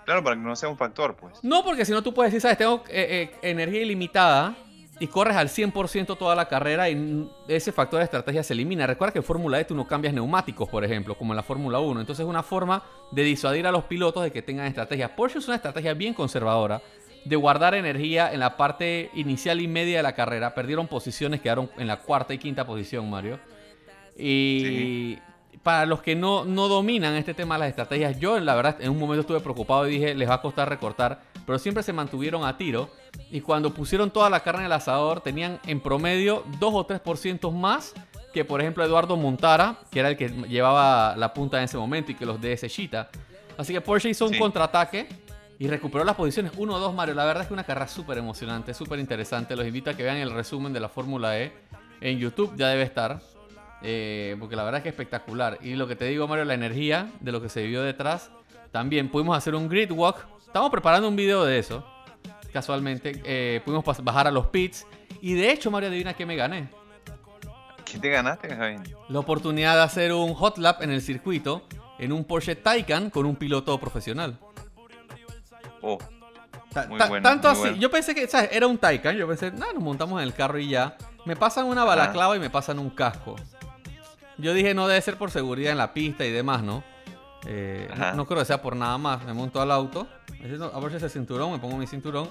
Claro, 0.06 0.24
para 0.24 0.36
que 0.36 0.42
no 0.42 0.56
sea 0.56 0.70
un 0.70 0.78
factor, 0.78 1.16
pues. 1.16 1.34
No, 1.44 1.62
porque 1.62 1.84
si 1.84 1.92
no 1.92 2.02
tú 2.02 2.14
puedes 2.14 2.32
decir, 2.32 2.40
sabes, 2.40 2.56
tengo 2.56 2.82
eh, 2.88 3.30
eh, 3.42 3.50
energía 3.50 3.82
ilimitada 3.82 4.56
y 5.00 5.06
corres 5.06 5.36
al 5.36 5.48
100% 5.48 6.16
toda 6.18 6.34
la 6.34 6.48
carrera 6.48 6.88
y 6.90 7.28
ese 7.46 7.72
factor 7.72 7.98
de 7.98 8.04
estrategia 8.04 8.42
se 8.42 8.52
elimina. 8.52 8.86
Recuerda 8.86 9.12
que 9.12 9.18
en 9.18 9.24
Fórmula 9.24 9.60
E 9.60 9.64
tú 9.64 9.74
no 9.74 9.86
cambias 9.86 10.12
neumáticos, 10.12 10.68
por 10.68 10.84
ejemplo, 10.84 11.16
como 11.16 11.32
en 11.32 11.36
la 11.36 11.42
Fórmula 11.42 11.78
1. 11.78 12.00
Entonces 12.00 12.24
es 12.24 12.28
una 12.28 12.42
forma 12.42 12.82
de 13.10 13.22
disuadir 13.22 13.66
a 13.66 13.72
los 13.72 13.84
pilotos 13.84 14.22
de 14.22 14.32
que 14.32 14.42
tengan 14.42 14.66
estrategia. 14.66 15.14
Porsche 15.14 15.38
es 15.38 15.46
una 15.46 15.56
estrategia 15.56 15.94
bien 15.94 16.14
conservadora 16.14 16.82
de 17.24 17.36
guardar 17.36 17.74
energía 17.74 18.32
en 18.32 18.40
la 18.40 18.56
parte 18.56 19.10
inicial 19.14 19.60
y 19.60 19.68
media 19.68 19.98
de 19.98 20.02
la 20.02 20.14
carrera. 20.14 20.54
Perdieron 20.54 20.88
posiciones, 20.88 21.40
quedaron 21.40 21.70
en 21.76 21.86
la 21.86 22.00
cuarta 22.00 22.34
y 22.34 22.38
quinta 22.38 22.66
posición, 22.66 23.08
Mario. 23.08 23.38
Y 24.16 25.18
para 25.62 25.86
los 25.86 26.02
que 26.02 26.14
no, 26.14 26.44
no 26.44 26.68
dominan 26.68 27.14
este 27.14 27.34
tema 27.34 27.54
de 27.56 27.60
las 27.60 27.68
estrategias, 27.70 28.18
yo 28.18 28.38
la 28.40 28.54
verdad 28.54 28.76
en 28.80 28.90
un 28.90 28.98
momento 28.98 29.20
estuve 29.22 29.40
preocupado 29.40 29.86
y 29.88 29.92
dije, 29.92 30.14
les 30.14 30.28
va 30.28 30.34
a 30.34 30.40
costar 30.42 30.68
recortar, 30.68 31.20
pero 31.46 31.58
siempre 31.58 31.82
se 31.82 31.92
mantuvieron 31.92 32.44
a 32.44 32.56
tiro. 32.56 32.90
Y 33.30 33.40
cuando 33.40 33.72
pusieron 33.74 34.10
toda 34.10 34.30
la 34.30 34.40
carne 34.40 34.60
en 34.60 34.66
el 34.66 34.72
asador, 34.72 35.20
tenían 35.20 35.58
en 35.66 35.80
promedio 35.80 36.44
2 36.60 36.74
o 36.74 36.86
3% 36.86 37.52
más 37.52 37.94
que, 38.32 38.44
por 38.44 38.60
ejemplo, 38.60 38.84
Eduardo 38.84 39.16
Montara, 39.16 39.76
que 39.90 40.00
era 40.00 40.10
el 40.10 40.16
que 40.16 40.28
llevaba 40.48 41.16
la 41.16 41.32
punta 41.34 41.58
en 41.58 41.64
ese 41.64 41.76
momento 41.78 42.12
y 42.12 42.14
que 42.14 42.26
los 42.26 42.40
de 42.40 42.52
ese 42.52 42.68
Cheetah. 42.68 43.08
Así 43.56 43.72
que 43.72 43.80
Porsche 43.80 44.10
hizo 44.10 44.26
un 44.26 44.34
Sí. 44.34 44.38
contraataque 44.38 45.08
y 45.58 45.66
recuperó 45.66 46.04
las 46.04 46.14
posiciones 46.14 46.52
1-2, 46.56 46.94
Mario. 46.94 47.14
La 47.14 47.24
verdad 47.24 47.42
es 47.42 47.48
que 47.48 47.54
una 47.54 47.64
carrera 47.64 47.88
súper 47.88 48.18
emocionante, 48.18 48.72
súper 48.74 48.98
interesante. 49.00 49.56
Los 49.56 49.66
invito 49.66 49.90
a 49.90 49.94
que 49.94 50.02
vean 50.04 50.18
el 50.18 50.30
resumen 50.30 50.72
de 50.72 50.80
la 50.80 50.88
Fórmula 50.88 51.38
E 51.40 51.52
en 52.00 52.18
YouTube, 52.18 52.54
ya 52.56 52.68
debe 52.68 52.82
estar. 52.82 53.20
Eh, 53.82 54.36
porque 54.40 54.56
la 54.56 54.64
verdad 54.64 54.78
es 54.78 54.82
que 54.82 54.88
es 54.88 54.94
espectacular. 54.94 55.58
Y 55.62 55.74
lo 55.74 55.86
que 55.86 55.96
te 55.96 56.04
digo, 56.06 56.26
Mario, 56.26 56.44
la 56.44 56.54
energía 56.54 57.10
de 57.20 57.32
lo 57.32 57.40
que 57.40 57.48
se 57.48 57.62
vivió 57.62 57.82
detrás. 57.82 58.30
También 58.72 59.08
pudimos 59.08 59.36
hacer 59.36 59.54
un 59.54 59.68
grid 59.68 59.90
walk. 59.92 60.26
Estamos 60.46 60.70
preparando 60.70 61.08
un 61.08 61.16
video 61.16 61.44
de 61.44 61.58
eso. 61.58 61.84
Casualmente. 62.52 63.20
Eh, 63.24 63.60
pudimos 63.64 63.84
bajar 64.02 64.26
a 64.26 64.30
los 64.30 64.46
pits. 64.48 64.86
Y 65.20 65.34
de 65.34 65.50
hecho, 65.50 65.70
Mario, 65.70 65.88
adivina 65.88 66.14
qué 66.14 66.26
me 66.26 66.36
gané. 66.36 66.68
¿Qué 67.84 67.98
te 67.98 68.10
ganaste, 68.10 68.54
Javi? 68.54 68.76
La 69.08 69.18
oportunidad 69.18 69.76
de 69.76 69.82
hacer 69.82 70.12
un 70.12 70.34
hot 70.34 70.58
lap 70.58 70.82
en 70.82 70.90
el 70.90 71.00
circuito. 71.00 71.62
En 71.98 72.12
un 72.12 72.24
Porsche 72.24 72.54
Taycan 72.56 73.10
con 73.10 73.26
un 73.26 73.34
piloto 73.36 73.76
profesional. 73.78 74.38
Oh, 75.82 75.98
Muy 76.88 76.98
bueno, 77.08 77.22
tanto 77.22 77.48
muy 77.48 77.52
así. 77.52 77.60
bueno. 77.60 77.76
Yo 77.76 77.90
pensé 77.90 78.14
que, 78.14 78.26
¿sabes? 78.28 78.50
Era 78.52 78.66
un 78.66 78.78
Taycan. 78.78 79.16
Yo 79.16 79.26
pensé, 79.26 79.50
nada, 79.50 79.72
nos 79.72 79.82
montamos 79.82 80.20
en 80.20 80.26
el 80.28 80.34
carro 80.34 80.58
y 80.58 80.68
ya. 80.68 80.96
Me 81.24 81.34
pasan 81.36 81.66
una 81.66 81.84
balaclava 81.84 82.36
y 82.36 82.40
me 82.40 82.50
pasan 82.50 82.78
un 82.78 82.90
casco. 82.90 83.36
Yo 84.38 84.54
dije, 84.54 84.72
no 84.72 84.86
debe 84.86 85.00
ser 85.00 85.16
por 85.16 85.30
seguridad 85.30 85.72
en 85.72 85.78
la 85.78 85.92
pista 85.92 86.24
y 86.24 86.30
demás, 86.30 86.62
¿no? 86.62 86.84
Eh, 87.46 87.88
no, 88.14 88.26
creo 88.26 88.40
que 88.40 88.44
sea 88.44 88.62
por 88.62 88.76
nada 88.76 88.98
más. 88.98 89.24
Me 89.24 89.32
monto 89.32 89.60
al 89.60 89.70
auto, 89.70 90.06
abrocho 90.72 90.96
ese 90.96 91.08
cinturón, 91.08 91.52
me 91.52 91.58
pongo 91.58 91.76
mi 91.76 91.86
cinturón. 91.86 92.28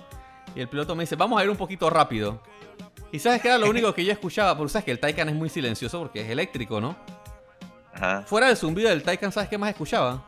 Y 0.56 0.62
el 0.62 0.70
piloto 0.70 0.96
me 0.96 1.04
dice, 1.04 1.16
vamos 1.16 1.40
a 1.40 1.44
ir 1.44 1.50
un 1.50 1.58
poquito 1.58 1.90
rápido. 1.90 2.42
Y 3.12 3.20
sabes 3.20 3.42
que 3.42 3.48
era 3.48 3.58
lo 3.58 3.70
único 3.70 3.94
que 3.94 4.04
yo 4.04 4.12
escuchaba, 4.12 4.58
porque 4.58 4.72
sabes 4.72 4.86
que 4.86 4.92
el 4.92 5.00
Taycan 5.00 5.30
es 5.30 5.36
muy 5.36 5.50
silencioso 5.50 6.00
porque 6.00 6.22
es 6.22 6.30
eléctrico, 6.30 6.82
¿no? 6.82 6.96
ajá. 7.94 8.24
Fuera 8.24 8.48
del 8.48 8.58
zumbido 8.58 8.90
del 8.90 9.04
Taycan, 9.04 9.32
¿sabes 9.32 9.50
qué 9.50 9.58
más 9.58 9.70
escuchaba? 9.70 10.24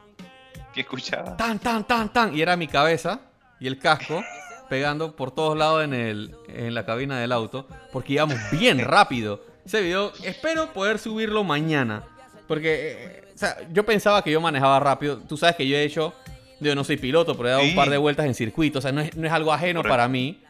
¿Qué 0.74 0.82
escuchaba? 0.82 1.36
tan, 1.38 1.60
tan, 1.60 1.86
tan, 1.86 2.12
tan. 2.12 2.36
Y 2.36 2.42
era 2.42 2.56
mi 2.56 2.68
cabeza 2.68 3.22
y 3.60 3.68
el 3.68 3.80
casco 3.80 4.24
pegando 4.70 5.16
por 5.16 5.32
todos 5.32 5.58
lados 5.58 5.84
en, 5.84 5.94
el, 5.94 6.36
en 6.48 6.74
la 6.74 6.86
cabina 6.86 7.20
del 7.20 7.32
auto. 7.32 7.68
Porque 7.92 8.14
íbamos 8.14 8.38
bien 8.52 8.80
rápido. 8.80 9.42
Ese 9.70 9.82
video, 9.82 10.12
espero 10.24 10.74
poder 10.74 10.98
subirlo 10.98 11.44
mañana. 11.44 12.02
Porque, 12.48 13.22
eh, 13.22 13.32
o 13.36 13.38
sea, 13.38 13.56
yo 13.72 13.86
pensaba 13.86 14.24
que 14.24 14.32
yo 14.32 14.42
manejaba 14.42 14.80
rápido. 14.80 15.20
Tú 15.20 15.38
sabes 15.38 15.56
que 15.58 15.68
yo 15.68 15.78
he 15.78 15.84
hecho, 15.84 16.12
yo 16.60 16.74
no 16.74 16.84
soy 16.84 16.98
piloto, 16.98 17.38
pero 17.38 17.50
he 17.50 17.52
dado 17.52 17.64
un 17.64 17.70
Sí. 17.70 17.76
par 17.76 17.92
de 17.92 17.98
vueltas 17.98 18.26
en 18.26 18.34
circuito. 18.34 18.80
O 18.80 18.82
sea, 18.82 18.92
no 18.92 19.02
es, 19.02 19.16
no 19.16 19.28
es 19.28 19.32
algo 19.32 19.54
ajeno 19.54 19.82
Correcto. 19.82 19.94
para 19.94 20.08
mí. 20.08 20.42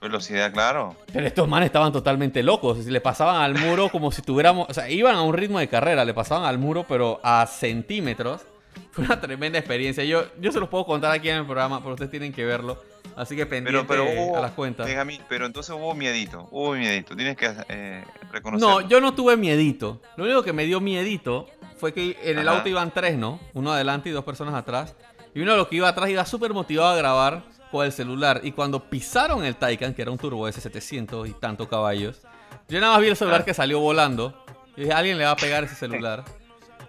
Velocidad, 0.00 0.52
claro. 0.52 0.96
Pero 1.12 1.24
estos 1.24 1.46
manes 1.46 1.66
estaban 1.66 1.92
totalmente 1.92 2.42
locos. 2.42 2.78
Le 2.86 3.00
pasaban 3.00 3.36
al 3.42 3.54
muro 3.54 3.90
como 3.90 4.10
si 4.10 4.22
tuviéramos. 4.22 4.66
O 4.68 4.74
sea, 4.74 4.90
iban 4.90 5.14
a 5.14 5.22
un 5.22 5.32
ritmo 5.32 5.60
de 5.60 5.68
carrera. 5.68 6.04
Le 6.04 6.12
pasaban 6.12 6.46
al 6.46 6.58
muro, 6.58 6.84
pero 6.88 7.20
a 7.22 7.46
centímetros. 7.46 8.42
Fue 8.90 9.04
una 9.04 9.20
tremenda 9.20 9.58
experiencia. 9.58 10.04
Yo, 10.04 10.24
yo 10.40 10.52
se 10.52 10.60
los 10.60 10.68
puedo 10.68 10.84
contar 10.86 11.12
aquí 11.12 11.28
en 11.28 11.36
el 11.36 11.44
programa, 11.44 11.80
pero 11.80 11.92
ustedes 11.94 12.10
tienen 12.10 12.32
que 12.32 12.44
verlo. 12.44 12.82
Así 13.14 13.34
que 13.36 13.46
pendiente 13.46 13.84
Pero, 13.88 14.04
pero 14.06 14.20
hubo, 14.22 14.36
a 14.36 14.40
las 14.40 14.50
cuentas. 14.52 14.86
Benjamín, 14.86 15.20
pero 15.28 15.46
entonces 15.46 15.74
hubo 15.74 15.94
miedito, 15.94 16.48
hubo 16.50 16.72
miedito, 16.74 17.16
tienes 17.16 17.36
que 17.36 17.50
eh, 17.68 18.04
reconocerlo. 18.30 18.80
No, 18.82 18.88
yo 18.88 19.00
no 19.00 19.14
tuve 19.14 19.36
miedito. 19.36 20.00
Lo 20.16 20.24
único 20.24 20.42
que 20.42 20.52
me 20.52 20.64
dio 20.64 20.80
miedito 20.80 21.46
fue 21.78 21.92
que 21.94 22.16
en 22.22 22.38
el 22.38 22.48
Ajá. 22.48 22.58
auto 22.58 22.68
iban 22.68 22.90
tres, 22.92 23.16
¿no? 23.16 23.40
Uno 23.54 23.72
adelante 23.72 24.08
y 24.10 24.12
dos 24.12 24.24
personas 24.24 24.54
atrás. 24.54 24.94
Y 25.34 25.40
uno 25.40 25.52
de 25.52 25.58
los 25.58 25.68
que 25.68 25.76
iba 25.76 25.88
atrás 25.88 26.08
iba 26.10 26.24
súper 26.26 26.52
motivado 26.52 26.90
a 26.90 26.96
grabar 26.96 27.44
con 27.70 27.84
el 27.86 27.92
celular. 27.92 28.40
Y 28.42 28.52
cuando 28.52 28.88
pisaron 28.90 29.44
el 29.44 29.56
Taycan, 29.56 29.94
que 29.94 30.02
era 30.02 30.10
un 30.10 30.18
Turbo 30.18 30.46
S 30.48 30.60
700 30.60 31.28
y 31.28 31.32
tantos 31.32 31.68
caballos, 31.68 32.20
yo 32.68 32.80
nada 32.80 32.92
más 32.94 33.02
vi 33.02 33.08
el 33.08 33.16
celular 33.16 33.42
Ah. 33.42 33.44
que 33.44 33.54
salió 33.54 33.80
volando. 33.80 34.44
Y 34.76 34.82
dije, 34.82 34.92
alguien 34.92 35.16
le 35.16 35.24
va 35.24 35.30
a 35.30 35.36
pegar 35.36 35.64
ese 35.64 35.74
celular. 35.74 36.24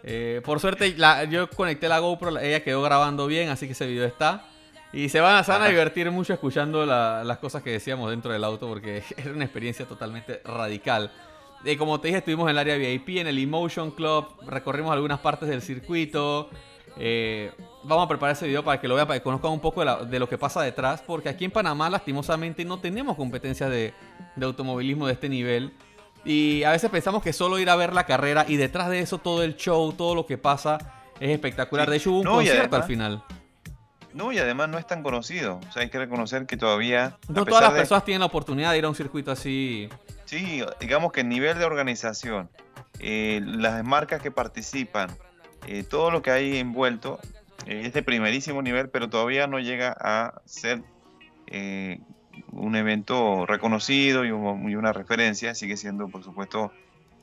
Eh, 0.10 0.42
por 0.46 0.62
suerte, 0.62 0.94
la- 0.98 1.26
yo 1.26 1.50
conecté 1.50 1.90
la 1.90 2.00
GoPro, 2.00 2.32
la- 2.32 2.42
ella 2.44 2.64
quedó 2.64 2.82
grabando 2.82 3.28
bien, 3.28 3.50
así 3.50 3.66
que 3.66 3.74
ese 3.74 3.86
video 3.86 4.06
está. 4.06 4.46
Y 4.94 5.10
se 5.10 5.20
van, 5.20 5.36
a- 5.36 5.44
se 5.44 5.52
van 5.52 5.62
a 5.62 5.66
Ajá. 5.66 5.72
divertir 5.72 6.10
mucho 6.12 6.32
escuchando 6.32 6.86
la- 6.86 7.26
las 7.26 7.40
cosas 7.40 7.62
que 7.62 7.72
decíamos 7.72 8.10
dentro 8.10 8.32
del 8.32 8.44
auto, 8.46 8.68
porque 8.70 9.04
era 9.18 9.32
una 9.32 9.44
experiencia 9.44 9.86
totalmente 9.86 10.42
radical. 10.46 11.12
Eh, 11.66 11.76
como 11.76 12.00
te 12.00 12.08
dije, 12.08 12.20
estuvimos 12.20 12.46
en 12.46 12.52
el 12.52 12.58
área 12.58 12.78
VIP, 12.78 13.20
en 13.20 13.28
el 13.28 13.38
Emotion 13.38 13.92
Club, 13.92 14.28
recorrimos 14.46 14.94
algunas 14.94 15.20
partes 15.20 15.50
del 15.50 15.62
circuito. 15.62 16.50
Eh, 17.00 17.52
vamos 17.84 18.06
a 18.06 18.08
preparar 18.08 18.36
ese 18.36 18.48
video 18.48 18.64
para 18.64 18.80
que 18.80 18.88
lo 18.88 18.96
vean, 18.96 19.08
para 19.08 19.20
que 19.20 19.24
conozcan 19.24 19.52
un 19.52 19.60
poco 19.60 19.82
de, 19.82 19.88
la- 19.88 19.98
de 20.06 20.20
lo 20.20 20.30
que 20.30 20.38
pasa 20.38 20.62
detrás, 20.62 21.04
porque 21.06 21.28
aquí 21.28 21.44
en 21.44 21.52
Panamá, 21.52 21.90
lastimosamente, 21.90 22.64
no 22.64 22.80
tenemos 22.80 23.18
competencias 23.18 23.70
de, 23.70 23.94
de 24.38 24.46
automovilismo 24.46 25.06
de 25.06 25.14
este 25.14 25.28
nivel. 25.28 25.74
Y 26.26 26.64
a 26.64 26.72
veces 26.72 26.90
pensamos 26.90 27.24
que 27.24 27.32
solo 27.34 27.58
ir 27.60 27.70
a 27.70 27.76
ver 27.76 27.94
la 27.94 28.06
carrera 28.06 28.46
y 28.48 28.58
detrás 28.58 28.90
de 28.90 29.00
eso 29.00 29.18
todo 29.18 29.44
el 29.44 29.56
show, 29.56 29.94
todo 29.94 30.14
lo 30.16 30.26
que 30.26 30.38
pasa 30.38 30.78
es 31.20 31.30
espectacular. 31.32 31.86
Sí. 31.86 31.92
De 31.92 31.98
hecho, 31.98 32.12
hubo 32.12 32.18
un 32.20 32.24
No, 32.26 32.32
concierto 32.34 32.76
al 32.76 32.84
final. 32.84 33.24
No, 34.14 34.32
y 34.32 34.40
además 34.40 34.68
no 34.70 34.78
es 34.80 34.88
tan 34.88 35.04
conocido. 35.04 35.60
O 35.70 35.72
sea, 35.72 35.84
hay 35.84 35.90
que 35.90 36.00
reconocer 36.00 36.46
que 36.48 36.58
todavía. 36.58 37.18
No 37.30 37.46
todas 37.46 37.62
las 37.64 37.74
de- 37.74 37.80
personas 37.80 38.04
tienen 38.04 38.20
la 38.22 38.26
oportunidad 38.26 38.72
de 38.72 38.80
ir 38.80 38.86
a 38.86 38.90
un 38.90 38.96
circuito 38.96 39.32
así. 39.32 39.90
Sí, 40.26 40.62
digamos 40.80 41.12
que 41.12 41.22
el 41.22 41.30
nivel 41.30 41.58
de 41.58 41.66
organización, 41.66 42.50
eh, 43.00 43.42
las 43.46 43.84
marcas 43.86 44.22
que 44.22 44.32
participan, 44.32 45.10
eh, 45.68 45.84
todo 45.84 46.12
lo 46.12 46.22
que 46.22 46.32
hay 46.32 46.58
envuelto 46.58 47.20
eh, 47.68 47.84
es 47.86 47.94
de 47.94 48.02
primerísimo 48.04 48.62
nivel, 48.62 48.90
pero 48.90 49.08
todavía 49.10 49.48
no 49.48 49.60
llega 49.60 49.96
a 50.00 50.42
ser 50.46 50.82
un 52.52 52.76
evento 52.76 53.46
reconocido 53.46 54.26
y, 54.26 54.32
un- 54.32 54.70
y 54.70 54.76
una 54.76 54.94
referencia. 54.94 55.54
Sigue 55.56 55.78
siendo, 55.78 56.08
por 56.08 56.24
supuesto, 56.24 56.72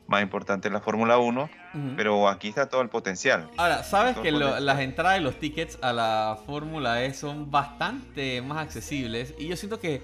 más 0.07 0.23
importante 0.23 0.69
la 0.71 0.81
Fórmula 0.81 1.17
1, 1.19 1.43
Ujú. 1.43 1.83
pero 1.97 2.29
aquí 2.29 2.49
está 2.49 2.69
todo 2.69 2.83
el 2.83 2.89
potencial. 2.91 3.49
Ahora, 3.57 3.83
¿sabes 3.85 4.17
que 4.19 4.31
lo- 4.33 4.61
las 4.61 4.81
entradas 4.81 5.21
y 5.21 5.23
los 5.23 5.39
tickets 5.39 5.79
a 5.83 5.93
la 5.93 6.39
Fórmula 6.47 7.03
E 7.05 7.15
son 7.15 7.51
bastante 7.51 8.43
más 8.43 8.59
accesibles? 8.59 9.35
Y 9.39 9.47
yo 9.49 9.57
siento 9.57 9.81
que 9.81 10.03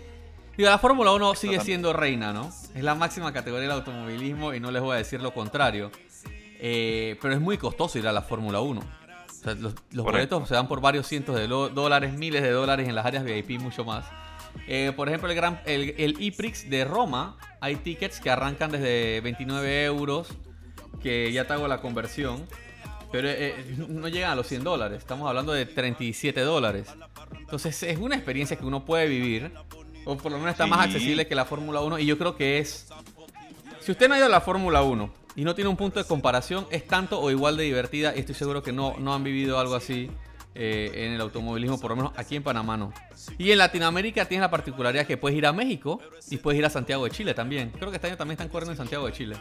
digo, 0.57 0.71
la 0.71 0.79
Fórmula 0.79 1.13
1 1.13 1.35
sigue 1.35 1.57
Totalmente. 1.59 1.65
siendo 1.67 1.93
reina, 1.93 2.33
¿no? 2.33 2.49
Es 2.75 2.83
la 2.83 2.95
máxima 2.95 3.33
categoría 3.33 3.69
del 3.69 3.77
automovilismo 3.79 4.55
y 4.55 4.61
no 4.61 4.71
les 4.71 4.81
voy 4.83 4.95
a 4.95 4.99
decir 4.99 5.21
lo 5.21 5.33
contrario. 5.35 5.91
Eh, 6.63 7.17
pero 7.23 7.33
es 7.35 7.41
muy 7.41 7.57
costoso 7.59 7.99
ir 7.99 8.07
a 8.07 8.13
la 8.13 8.23
Fórmula 8.23 8.61
1. 8.61 8.81
O 8.81 9.33
sea, 9.43 9.55
los, 9.55 9.75
los 9.93 10.05
boletos 10.05 10.47
se 10.49 10.55
dan 10.55 10.69
por 10.69 10.81
varios 10.83 11.07
cientos 11.07 11.35
de 11.37 11.47
dólares, 11.49 12.13
miles 12.13 12.43
de 12.43 12.51
dólares 12.51 12.87
en 12.89 12.95
las 12.95 13.07
áreas 13.07 13.25
VIP, 13.25 13.59
mucho 13.59 13.85
más. 13.85 14.05
Eh, 14.67 14.93
por 14.95 15.09
ejemplo, 15.09 15.29
el, 15.29 15.35
gran, 15.37 15.61
el, 15.67 15.95
el 15.99 16.17
E-Prix 16.21 16.69
de 16.71 16.85
Roma, 16.85 17.37
hay 17.61 17.77
tickets 17.77 18.21
que 18.21 18.31
arrancan 18.31 18.71
desde 18.71 19.21
29 19.21 19.85
euros, 19.85 20.29
que 21.03 21.33
ya 21.33 21.47
te 21.47 21.53
hago 21.55 21.67
la 21.67 21.81
conversión, 21.81 22.47
pero 23.11 23.29
eh, 23.29 23.55
no 23.89 24.07
llegan 24.09 24.31
a 24.31 24.35
los 24.37 24.47
100 24.47 24.63
dólares, 24.63 24.99
estamos 24.99 25.29
hablando 25.29 25.53
de 25.53 25.67
37 25.67 26.41
dólares. 26.43 26.89
Entonces 27.39 27.83
es 27.83 27.99
una 27.99 28.15
experiencia 28.15 28.57
que 28.57 28.65
uno 28.65 28.85
puede 28.85 29.09
vivir, 29.09 29.51
o 30.05 30.17
por 30.17 30.31
lo 30.31 30.39
menos 30.39 30.53
está 30.53 30.67
más 30.67 30.81
Sí. 30.87 30.93
accesible 30.93 31.27
que 31.27 31.35
la 31.35 31.45
Fórmula 31.45 31.81
1, 31.81 31.99
y 31.99 32.07
yo 32.07 32.17
creo 32.19 32.37
que 32.37 32.59
es... 32.59 32.87
Si 33.81 33.91
usted 33.91 34.09
no 34.09 34.15
ha 34.15 34.19
ido 34.19 34.27
a 34.27 34.31
la 34.31 34.41
Fórmula 34.41 34.83
1 34.83 35.13
y 35.37 35.43
no 35.45 35.55
tiene 35.55 35.69
un 35.71 35.77
punto 35.77 35.99
de 35.99 36.07
comparación, 36.07 36.67
es 36.71 36.87
tanto 36.87 37.21
o 37.21 37.31
igual 37.31 37.57
de 37.57 37.65
divertida, 37.65 38.15
y 38.15 38.21
estoy 38.21 38.35
seguro 38.35 38.63
que 38.63 38.73
no, 38.73 38.95
no 38.99 39.15
han 39.15 39.25
vivido 39.25 39.59
algo 39.59 39.75
así 39.75 40.11
eh, 40.55 40.91
en 41.07 41.13
el 41.13 41.21
automovilismo, 41.21 41.79
por 41.81 41.91
lo 41.91 41.97
menos 41.97 42.13
aquí 42.17 42.37
en 42.37 42.43
Panamá 42.43 42.77
no. 42.77 42.93
Y 43.39 43.53
en 43.53 43.59
Latinoamérica 43.59 44.25
tienes 44.27 44.43
la 44.43 44.51
particularidad 44.51 45.07
que 45.07 45.17
puedes 45.17 45.37
ir 45.39 45.47
a 45.47 45.53
México 45.53 46.01
y 46.31 46.39
puedes 46.39 46.59
ir 46.59 46.65
a 46.67 46.71
Santiago 46.71 47.05
de 47.05 47.11
Chile 47.11 47.35
también. 47.35 47.71
Creo 47.71 47.91
que 47.91 47.97
este 47.97 48.09
año 48.09 48.17
también 48.17 48.33
están 48.35 48.49
corriendo 48.49 48.73
en 48.73 48.77
Santiago 48.79 49.07
de 49.07 49.13
Chile. 49.13 49.37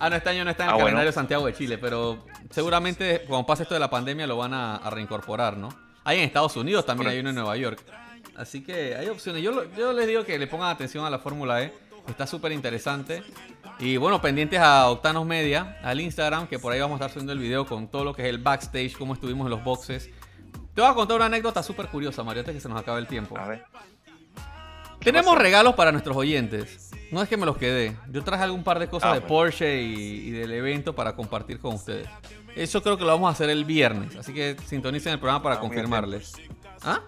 Ah, 0.00 0.08
no, 0.08 0.16
este 0.16 0.30
año 0.30 0.44
no 0.44 0.50
está 0.50 0.62
en 0.64 0.68
el 0.68 0.72
Ah, 0.72 0.74
bueno. 0.76 0.86
calendario 0.86 1.08
de 1.10 1.14
Santiago 1.14 1.46
de 1.46 1.52
Chile, 1.54 1.76
pero 1.78 2.24
seguramente 2.50 3.24
cuando 3.26 3.46
pase 3.46 3.64
esto 3.64 3.74
de 3.74 3.80
la 3.80 3.90
pandemia 3.90 4.26
lo 4.26 4.36
van 4.36 4.54
a, 4.54 4.76
a 4.76 4.90
reincorporar, 4.90 5.56
¿no? 5.56 5.68
Hay 6.04 6.18
en 6.18 6.24
Estados 6.24 6.56
Unidos 6.56 6.86
también, 6.86 7.10
hay 7.10 7.18
uno 7.18 7.30
en 7.30 7.34
Nueva 7.34 7.56
York. 7.56 7.80
Así 8.36 8.62
que 8.62 8.94
hay 8.94 9.08
opciones. 9.08 9.42
Yo, 9.42 9.64
yo 9.76 9.92
les 9.92 10.06
digo 10.06 10.24
que 10.24 10.38
le 10.38 10.46
pongan 10.46 10.68
atención 10.70 11.04
a 11.04 11.10
la 11.10 11.18
Fórmula 11.18 11.62
E. 11.62 11.74
Está 12.06 12.26
súper 12.26 12.52
interesante. 12.52 13.22
Y 13.80 13.96
bueno, 13.96 14.20
pendientes 14.20 14.58
a 14.58 14.88
Octanos 14.90 15.24
Media, 15.24 15.78
al 15.82 16.00
Instagram, 16.00 16.48
que 16.48 16.58
por 16.58 16.72
ahí 16.72 16.80
vamos 16.80 16.94
a 17.00 17.04
estar 17.04 17.10
subiendo 17.12 17.32
el 17.32 17.38
video 17.38 17.64
con 17.64 17.88
todo 17.88 18.04
lo 18.04 18.12
que 18.14 18.22
es 18.22 18.28
el 18.28 18.38
backstage, 18.38 18.96
cómo 18.96 19.14
estuvimos 19.14 19.44
en 19.46 19.50
los 19.50 19.62
boxes. 19.62 20.10
Te 20.74 20.80
voy 20.80 20.90
a 20.90 20.94
contar 20.94 21.16
una 21.16 21.26
anécdota 21.26 21.62
súper 21.62 21.86
curiosa, 21.88 22.24
Mario, 22.24 22.40
antes 22.40 22.54
que 22.56 22.60
se 22.60 22.68
nos 22.68 22.80
acabe 22.80 22.98
el 23.00 23.06
tiempo. 23.06 23.38
A 23.38 23.46
ver. 23.46 23.64
Tenemos 25.00 25.38
regalos 25.38 25.74
para 25.76 25.92
nuestros 25.92 26.16
oyentes. 26.16 26.90
No 27.12 27.22
es 27.22 27.28
que 27.28 27.36
me 27.36 27.46
los 27.46 27.56
quedé. 27.56 27.96
Yo 28.10 28.22
traje 28.24 28.42
algún 28.42 28.64
par 28.64 28.80
de 28.80 28.88
cosas 28.88 29.10
Ah, 29.10 29.14
de 29.14 29.20
bueno. 29.20 29.28
Porsche 29.34 29.80
y, 29.80 29.94
y 30.28 30.30
del 30.32 30.50
evento 30.52 30.94
para 30.94 31.14
compartir 31.14 31.60
con 31.60 31.74
ustedes. 31.74 32.08
Eso 32.56 32.82
creo 32.82 32.98
que 32.98 33.04
lo 33.04 33.10
vamos 33.12 33.28
a 33.28 33.32
hacer 33.32 33.48
el 33.48 33.64
viernes. 33.64 34.16
Así 34.16 34.34
que 34.34 34.56
sintonicen 34.66 35.12
el 35.12 35.20
programa 35.20 35.42
para 35.42 35.54
Ah, 35.56 35.60
confirmarles. 35.60 36.32
¿Ah? 36.82 37.00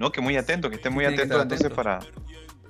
No, 0.00 0.10
que 0.10 0.20
muy 0.20 0.36
atento, 0.36 0.68
que 0.68 0.76
estén 0.76 0.92
muy 0.92 1.04
atentos 1.04 1.40
entonces 1.40 1.70
para 1.70 2.00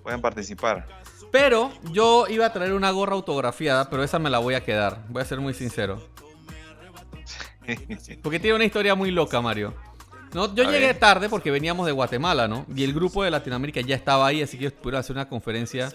puedan 0.03 0.21
participar. 0.21 1.02
Pero 1.33 1.73
yo 1.91 2.27
iba 2.29 2.47
a 2.47 2.53
traer 2.53 2.75
una 2.75 2.91
gorra 2.93 3.15
autografiada, 3.15 3.91
pero 3.91 4.05
esa 4.05 4.21
me 4.21 4.31
la 4.31 4.39
voy 4.39 4.55
a 4.55 4.63
quedar. 4.63 5.05
Voy 5.09 5.23
a 5.23 5.25
ser 5.25 5.41
muy 5.41 5.55
sincero. 5.55 6.01
Porque 8.23 8.39
tiene 8.39 8.55
una 8.57 8.65
historia 8.65 8.95
muy 8.95 9.11
loca, 9.11 9.41
Mario. 9.41 9.75
No, 10.35 10.55
yo 10.55 10.67
A 10.67 10.71
llegué 10.71 10.87
ver. 10.89 10.99
tarde 10.99 11.29
porque 11.29 11.51
veníamos 11.51 11.85
de 11.85 11.93
Guatemala, 11.93 12.49
¿no? 12.49 12.65
Y 12.75 12.85
el 12.85 12.95
grupo 12.95 13.23
de 13.23 13.31
Latinoamérica 13.31 13.83
ya 13.83 13.95
estaba 13.95 14.27
ahí, 14.27 14.41
así 14.43 14.57
que 14.57 14.71
pudieron 14.71 15.01
hacer 15.01 15.15
una 15.15 15.29
conferencia 15.29 15.93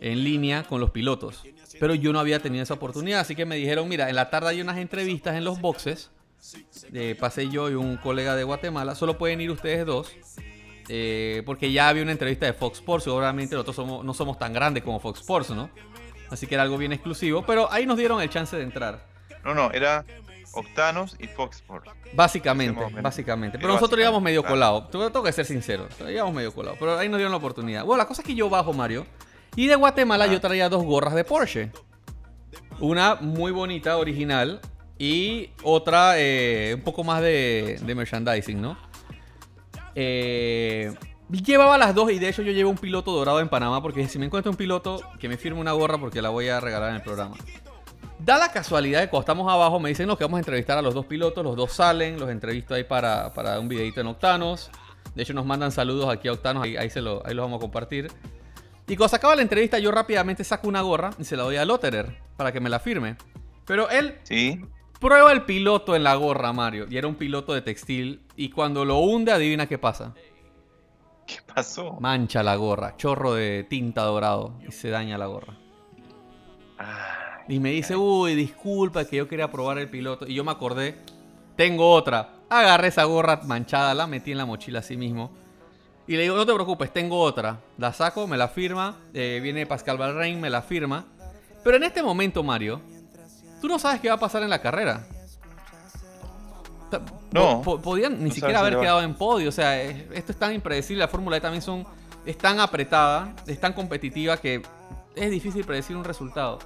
en 0.00 0.24
línea 0.24 0.64
con 0.64 0.80
los 0.80 0.90
pilotos. 0.90 1.44
Pero 1.78 1.94
yo 1.94 2.12
no 2.12 2.18
había 2.18 2.40
tenido 2.40 2.64
esa 2.64 2.74
oportunidad, 2.74 3.20
así 3.20 3.36
que 3.36 3.46
me 3.46 3.54
dijeron, 3.54 3.88
mira, 3.88 4.08
en 4.08 4.16
la 4.16 4.30
tarde 4.30 4.48
hay 4.50 4.60
unas 4.60 4.78
entrevistas 4.78 5.36
en 5.36 5.44
los 5.44 5.60
boxes. 5.60 6.10
Eh, 6.92 7.16
pasé 7.18 7.48
yo 7.50 7.70
y 7.70 7.74
un 7.74 7.96
colega 7.98 8.34
de 8.34 8.42
Guatemala. 8.42 8.96
Solo 8.96 9.16
pueden 9.16 9.40
ir 9.40 9.50
ustedes 9.52 9.86
dos. 9.86 10.12
Eh, 10.88 11.42
porque 11.46 11.70
ya 11.72 11.88
había 11.88 12.02
una 12.02 12.12
entrevista 12.12 12.46
de 12.46 12.52
Fox 12.52 12.78
Sports. 12.78 13.06
y 13.06 13.10
Obviamente 13.10 13.54
nosotros 13.54 13.76
somos, 13.76 14.04
no 14.04 14.14
somos 14.14 14.38
tan 14.38 14.52
grandes 14.52 14.82
como 14.82 15.00
Fox 15.00 15.20
Sports, 15.20 15.50
¿no? 15.50 15.70
Así 16.30 16.46
que 16.46 16.54
era 16.54 16.62
algo 16.62 16.76
bien 16.78 16.92
exclusivo. 16.92 17.44
Pero 17.46 17.70
ahí 17.72 17.86
nos 17.86 17.96
dieron 17.96 18.20
el 18.20 18.28
chance 18.30 18.56
de 18.56 18.62
entrar. 18.62 19.06
No, 19.44 19.54
no, 19.54 19.70
era 19.72 20.04
Octanos 20.52 21.16
y 21.18 21.26
Fox 21.26 21.56
Sports. 21.56 21.90
Básicamente, 22.14 22.82
básicamente. 23.02 23.58
Pero 23.58 23.72
nosotros 23.74 24.00
íbamos 24.00 24.22
medio 24.22 24.42
colados. 24.42 24.90
Tengo 24.90 25.22
que 25.22 25.32
ser 25.32 25.44
sincero. 25.44 25.88
Íbamos 26.10 26.34
medio 26.34 26.52
colados. 26.52 26.78
Pero 26.78 26.98
ahí 26.98 27.08
nos 27.08 27.18
dieron 27.18 27.32
la 27.32 27.38
oportunidad. 27.38 27.84
Bueno, 27.84 28.02
la 28.02 28.08
cosa 28.08 28.22
es 28.22 28.26
que 28.26 28.34
yo 28.34 28.48
bajo, 28.50 28.72
Mario. 28.72 29.06
Y 29.56 29.66
de 29.66 29.74
Guatemala 29.76 30.24
Ah. 30.24 30.28
yo 30.32 30.40
traía 30.40 30.68
dos 30.68 30.84
gorras 30.84 31.14
de 31.14 31.24
Porsche. 31.24 31.70
Una 32.80 33.16
muy 33.16 33.52
bonita, 33.52 33.96
original. 33.98 34.60
Y 34.98 35.50
otra 35.62 36.14
eh, 36.16 36.72
un 36.74 36.82
poco 36.82 37.04
más 37.04 37.22
de, 37.22 37.78
de 37.80 37.94
merchandising, 37.94 38.60
¿no? 38.60 38.76
Eh, 40.00 40.94
llevaba 41.28 41.76
las 41.76 41.92
dos 41.92 42.12
y 42.12 42.20
de 42.20 42.28
hecho 42.28 42.42
yo 42.42 42.52
llevo 42.52 42.70
un 42.70 42.78
piloto 42.78 43.10
dorado 43.10 43.40
en 43.40 43.48
Panamá 43.48 43.82
porque 43.82 44.06
si 44.06 44.20
me 44.20 44.26
encuentro 44.26 44.52
un 44.52 44.56
piloto 44.56 45.00
que 45.18 45.28
me 45.28 45.36
firme 45.36 45.58
una 45.60 45.72
gorra 45.72 45.98
porque 45.98 46.22
la 46.22 46.28
voy 46.28 46.46
a 46.48 46.60
regalar 46.60 46.90
en 46.90 46.96
el 46.96 47.02
programa. 47.02 47.34
Da 48.20 48.38
la 48.38 48.52
casualidad 48.52 49.00
de 49.00 49.08
cuando 49.08 49.22
estamos 49.22 49.52
abajo 49.52 49.80
me 49.80 49.88
dicen 49.88 50.06
que 50.06 50.22
vamos 50.22 50.38
a 50.38 50.40
entrevistar 50.40 50.78
a 50.78 50.82
los 50.82 50.94
dos 50.94 51.06
pilotos, 51.06 51.42
los 51.42 51.56
dos 51.56 51.72
salen, 51.72 52.20
los 52.20 52.30
entrevisto 52.30 52.74
ahí 52.74 52.84
para, 52.84 53.32
para 53.34 53.58
un 53.58 53.68
videito 53.68 54.00
en 54.00 54.06
Octanos. 54.06 54.70
De 55.16 55.24
hecho 55.24 55.34
nos 55.34 55.44
mandan 55.44 55.72
saludos 55.72 56.08
aquí 56.08 56.28
a 56.28 56.32
Octanos, 56.32 56.62
ahí, 56.62 56.76
ahí 56.76 56.90
se 56.90 57.00
lo, 57.00 57.26
ahí 57.26 57.34
los 57.34 57.44
vamos 57.44 57.58
a 57.58 57.60
compartir. 57.60 58.12
Y 58.86 58.94
cuando 58.94 59.08
se 59.08 59.16
acaba 59.16 59.34
la 59.34 59.42
entrevista 59.42 59.80
yo 59.80 59.90
rápidamente 59.90 60.44
saco 60.44 60.68
una 60.68 60.82
gorra 60.82 61.10
y 61.18 61.24
se 61.24 61.36
la 61.36 61.42
doy 61.42 61.56
a 61.56 61.64
Lotterer 61.64 62.18
para 62.36 62.52
que 62.52 62.60
me 62.60 62.70
la 62.70 62.78
firme. 62.78 63.16
Pero 63.66 63.90
él 63.90 64.16
Sí, 64.22 64.64
prueba 65.00 65.32
el 65.32 65.44
piloto 65.44 65.94
en 65.96 66.04
la 66.04 66.14
gorra, 66.14 66.52
Mario. 66.52 66.86
Y 66.90 66.96
era 66.96 67.06
un 67.06 67.14
piloto 67.14 67.52
de 67.54 67.62
textil. 67.62 68.20
Y 68.36 68.50
cuando 68.50 68.84
lo 68.84 68.98
hunde, 68.98 69.32
adivina 69.32 69.66
qué 69.66 69.78
pasa. 69.78 70.14
¿qué 71.26 71.36
pasó? 71.54 71.98
Mancha 72.00 72.42
la 72.42 72.56
gorra, 72.56 72.96
chorro 72.96 73.34
de 73.34 73.64
tinta 73.68 74.02
dorado. 74.02 74.54
Y 74.66 74.72
se 74.72 74.88
daña 74.88 75.18
la 75.18 75.26
gorra. 75.26 75.58
Y 77.48 77.60
me 77.60 77.70
dice, 77.70 77.96
uy, 77.96 78.34
disculpa 78.34 79.04
que 79.04 79.16
yo 79.16 79.28
quería 79.28 79.50
probar 79.50 79.78
el 79.78 79.90
piloto. 79.90 80.26
Y 80.26 80.34
yo 80.34 80.44
me 80.44 80.50
acordé, 80.50 80.96
tengo 81.56 81.92
otra. 81.92 82.30
Agarré 82.48 82.88
esa 82.88 83.04
gorra 83.04 83.40
manchada, 83.44 83.94
la 83.94 84.06
metí 84.06 84.32
en 84.32 84.38
la 84.38 84.46
mochila 84.46 84.78
así 84.78 84.96
mismo. 84.96 85.30
Y 86.06 86.16
le 86.16 86.22
digo, 86.22 86.36
no 86.36 86.46
te 86.46 86.54
preocupes, 86.54 86.90
tengo 86.92 87.20
otra. 87.20 87.60
La 87.76 87.92
saco, 87.92 88.26
me 88.26 88.38
la 88.38 88.48
firma. 88.48 88.96
eh, 89.12 89.40
viene 89.42 89.66
Pascal 89.66 89.98
Balrain, 89.98 90.40
me 90.40 90.48
la 90.48 90.62
firma. 90.62 91.04
Pero 91.62 91.76
en 91.76 91.82
este 91.82 92.02
momento, 92.02 92.42
Mario, 92.42 92.80
tú 93.60 93.68
no 93.68 93.78
sabes 93.78 94.00
qué 94.00 94.08
va 94.08 94.14
a 94.14 94.18
pasar 94.18 94.42
en 94.42 94.50
la 94.50 94.60
carrera. 94.60 95.06
no, 97.32 97.62
podían 97.62 98.22
ni 98.22 98.30
siquiera 98.30 98.60
haber 98.60 98.78
quedado 98.78 99.02
en 99.02 99.14
podio. 99.14 99.48
O 99.48 99.52
sea, 99.52 99.80
esto 99.80 100.32
es 100.32 100.38
tan 100.38 100.54
impredecible. 100.54 101.00
La 101.00 101.08
Fórmula 101.08 101.36
E 101.36 101.40
también 101.40 101.62
son, 101.62 101.86
es 102.24 102.38
tan 102.38 102.60
apretada, 102.60 103.34
es 103.46 103.60
tan 103.60 103.72
competitiva 103.72 104.36
que 104.36 104.62
es 105.14 105.30
difícil 105.30 105.64
predecir 105.64 105.96
un 105.96 106.04
resultado. 106.04 106.58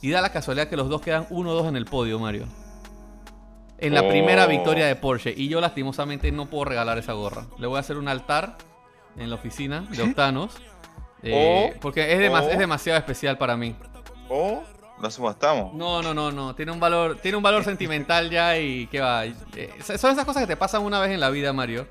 Y 0.00 0.10
da 0.10 0.20
la 0.20 0.32
casualidad 0.32 0.68
que 0.68 0.76
los 0.76 0.88
dos 0.88 1.00
quedan 1.00 1.28
1-2 1.28 1.68
en 1.68 1.76
el 1.76 1.84
podio, 1.84 2.18
Mario. 2.18 2.46
En 3.78 3.94
la 3.94 4.08
primera 4.08 4.46
oh. 4.46 4.48
victoria 4.48 4.86
de 4.86 4.96
Porsche. 4.96 5.32
Y 5.36 5.48
yo 5.48 5.60
lastimosamente 5.60 6.30
no 6.32 6.46
puedo 6.46 6.64
regalar 6.64 6.98
esa 6.98 7.12
gorra. 7.12 7.46
Le 7.58 7.66
voy 7.66 7.76
a 7.76 7.80
hacer 7.80 7.96
un 7.98 8.08
altar 8.08 8.56
en 9.16 9.28
la 9.30 9.36
oficina 9.36 9.86
de 9.90 10.02
Octanos. 10.02 10.56
Eh, 11.24 11.76
porque 11.80 12.12
es, 12.12 12.50
es 12.50 12.58
demasiado 12.58 12.98
especial 12.98 13.38
para 13.38 13.56
mí. 13.56 13.76
¿O 14.28 14.64
la 15.02 15.10
subastamos? 15.10 15.74
No, 15.74 16.00
no, 16.00 16.14
no, 16.14 16.30
no. 16.30 16.54
Tiene 16.54 16.70
un 16.70 16.78
valor, 16.78 17.16
tiene 17.16 17.36
un 17.36 17.42
valor 17.42 17.64
sentimental 17.64 18.30
ya 18.30 18.56
y 18.56 18.86
qué 18.86 19.00
va. 19.00 19.26
Eh, 19.26 19.34
son 19.82 20.12
esas 20.12 20.24
cosas 20.24 20.44
que 20.44 20.46
te 20.46 20.56
pasan 20.56 20.82
una 20.82 21.00
vez 21.00 21.10
en 21.10 21.20
la 21.20 21.28
vida, 21.28 21.52
Mario. 21.52 21.88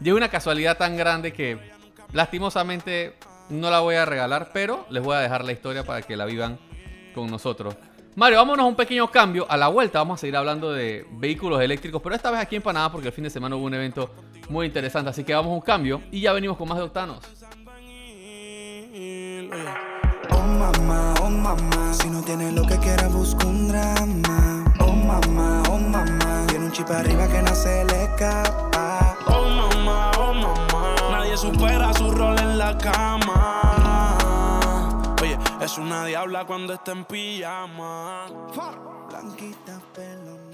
Y 0.00 0.10
una 0.12 0.28
casualidad 0.28 0.76
tan 0.76 0.96
grande 0.96 1.32
que 1.32 1.58
lastimosamente 2.12 3.16
no 3.48 3.70
la 3.70 3.80
voy 3.80 3.96
a 3.96 4.04
regalar, 4.04 4.50
pero 4.52 4.86
les 4.88 5.02
voy 5.02 5.16
a 5.16 5.20
dejar 5.20 5.44
la 5.44 5.52
historia 5.52 5.84
para 5.84 6.02
que 6.02 6.16
la 6.16 6.26
vivan 6.26 6.58
con 7.14 7.28
nosotros. 7.28 7.74
Mario, 8.14 8.38
vámonos 8.38 8.64
a 8.64 8.68
un 8.68 8.76
pequeño 8.76 9.10
cambio. 9.10 9.46
A 9.48 9.56
la 9.56 9.66
vuelta 9.66 9.98
vamos 9.98 10.20
a 10.20 10.22
seguir 10.22 10.36
hablando 10.36 10.72
de 10.72 11.04
vehículos 11.10 11.60
eléctricos, 11.60 12.00
pero 12.00 12.14
esta 12.14 12.30
vez 12.30 12.40
aquí 12.40 12.54
en 12.54 12.62
Panamá 12.62 12.92
porque 12.92 13.08
el 13.08 13.14
fin 13.14 13.24
de 13.24 13.30
semana 13.30 13.56
hubo 13.56 13.64
un 13.64 13.74
evento 13.74 14.14
muy 14.48 14.66
interesante. 14.66 15.10
Así 15.10 15.24
que 15.24 15.34
vamos 15.34 15.50
a 15.50 15.54
un 15.54 15.60
cambio 15.60 16.02
y 16.12 16.20
ya 16.20 16.32
venimos 16.32 16.56
con 16.56 16.68
más 16.68 16.78
de 16.78 16.84
Octanos. 16.84 17.18
Oh 20.30 20.42
mamá, 20.42 21.13
oh 21.24 21.30
mamá, 21.30 21.92
si 21.94 22.10
no 22.10 22.20
tienes 22.22 22.52
lo 22.52 22.66
que 22.66 22.78
quieras 22.78 23.12
busca 23.12 23.46
un 23.46 23.68
drama. 23.68 24.64
Oh 24.80 24.92
mamá, 24.92 25.62
oh 25.70 25.78
mamá, 25.78 26.46
tiene 26.48 26.66
un 26.66 26.72
chip 26.72 26.90
arriba 26.90 27.26
que 27.28 27.42
no 27.42 27.54
se 27.54 27.84
le 27.84 28.04
escapa. 28.04 29.16
Oh 29.26 29.48
mamá, 29.48 30.10
oh 30.18 30.34
mamá, 30.34 30.94
nadie 31.10 31.36
supera 31.36 31.92
su 31.94 32.10
rol 32.10 32.38
en 32.38 32.58
la 32.58 32.76
cama. 32.78 34.16
Oye, 35.22 35.38
es 35.60 35.78
una 35.78 36.04
diabla 36.04 36.44
cuando 36.44 36.74
está 36.74 36.92
en 36.92 37.04
pijama. 37.04 38.26
Blanquita, 39.08 39.80
pelo 39.94 40.44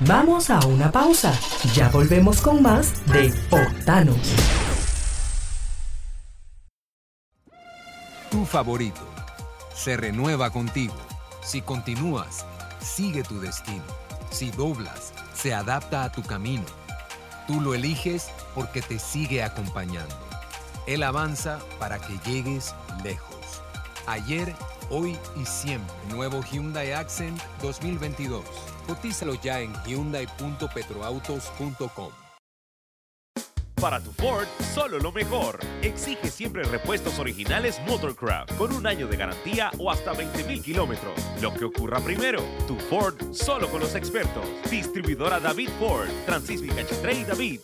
Vamos 0.00 0.48
a 0.48 0.60
una 0.66 0.92
pausa. 0.92 1.32
Ya 1.74 1.88
volvemos 1.88 2.40
con 2.40 2.62
más 2.62 3.04
de 3.06 3.34
Octanos. 3.50 4.67
Favorito 8.48 9.00
se 9.74 9.96
renueva 9.96 10.50
contigo. 10.50 10.96
Si 11.40 11.62
continúas, 11.62 12.44
sigue 12.80 13.22
tu 13.22 13.38
destino. 13.40 13.84
Si 14.30 14.50
doblas, 14.50 15.12
se 15.34 15.54
adapta 15.54 16.02
a 16.04 16.10
tu 16.10 16.22
camino. 16.22 16.64
Tú 17.46 17.60
lo 17.60 17.74
eliges 17.74 18.30
porque 18.54 18.82
te 18.82 18.98
sigue 18.98 19.44
acompañando. 19.44 20.16
Él 20.86 21.04
avanza 21.04 21.60
para 21.78 22.00
que 22.00 22.18
llegues 22.26 22.74
lejos. 23.04 23.36
Ayer, 24.06 24.54
hoy 24.90 25.16
y 25.36 25.46
siempre. 25.46 25.94
Nuevo 26.10 26.42
Hyundai 26.42 26.92
Accent 26.92 27.40
2022. 27.62 28.44
Cotízalo 28.86 29.34
ya 29.34 29.60
en 29.60 29.72
hyundai.petroautos.com. 29.84 32.27
Para 33.80 34.00
tu 34.00 34.10
Ford, 34.10 34.46
solo 34.74 34.98
lo 34.98 35.12
mejor. 35.12 35.60
Exige 35.82 36.30
siempre 36.30 36.64
repuestos 36.64 37.18
originales 37.20 37.80
Motorcraft 37.86 38.56
con 38.56 38.72
un 38.72 38.86
año 38.86 39.06
de 39.06 39.16
garantía 39.16 39.70
o 39.78 39.90
hasta 39.90 40.12
20.000 40.14 40.62
kilómetros. 40.62 41.14
Lo 41.40 41.54
que 41.54 41.64
ocurra 41.64 42.00
primero, 42.00 42.42
tu 42.66 42.74
Ford 42.76 43.14
solo 43.32 43.68
con 43.68 43.80
los 43.80 43.94
expertos. 43.94 44.44
Distribuidora 44.68 45.38
David 45.38 45.68
Ford, 45.78 46.08
Francisco 46.26 46.74
Cachetre 46.74 47.14
y 47.14 47.24
David. 47.24 47.60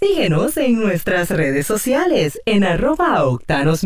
Síguenos 0.00 0.56
en 0.56 0.80
nuestras 0.80 1.28
redes 1.30 1.66
sociales 1.66 2.40
en 2.46 2.64
arroba 2.64 3.24
Octanos 3.24 3.84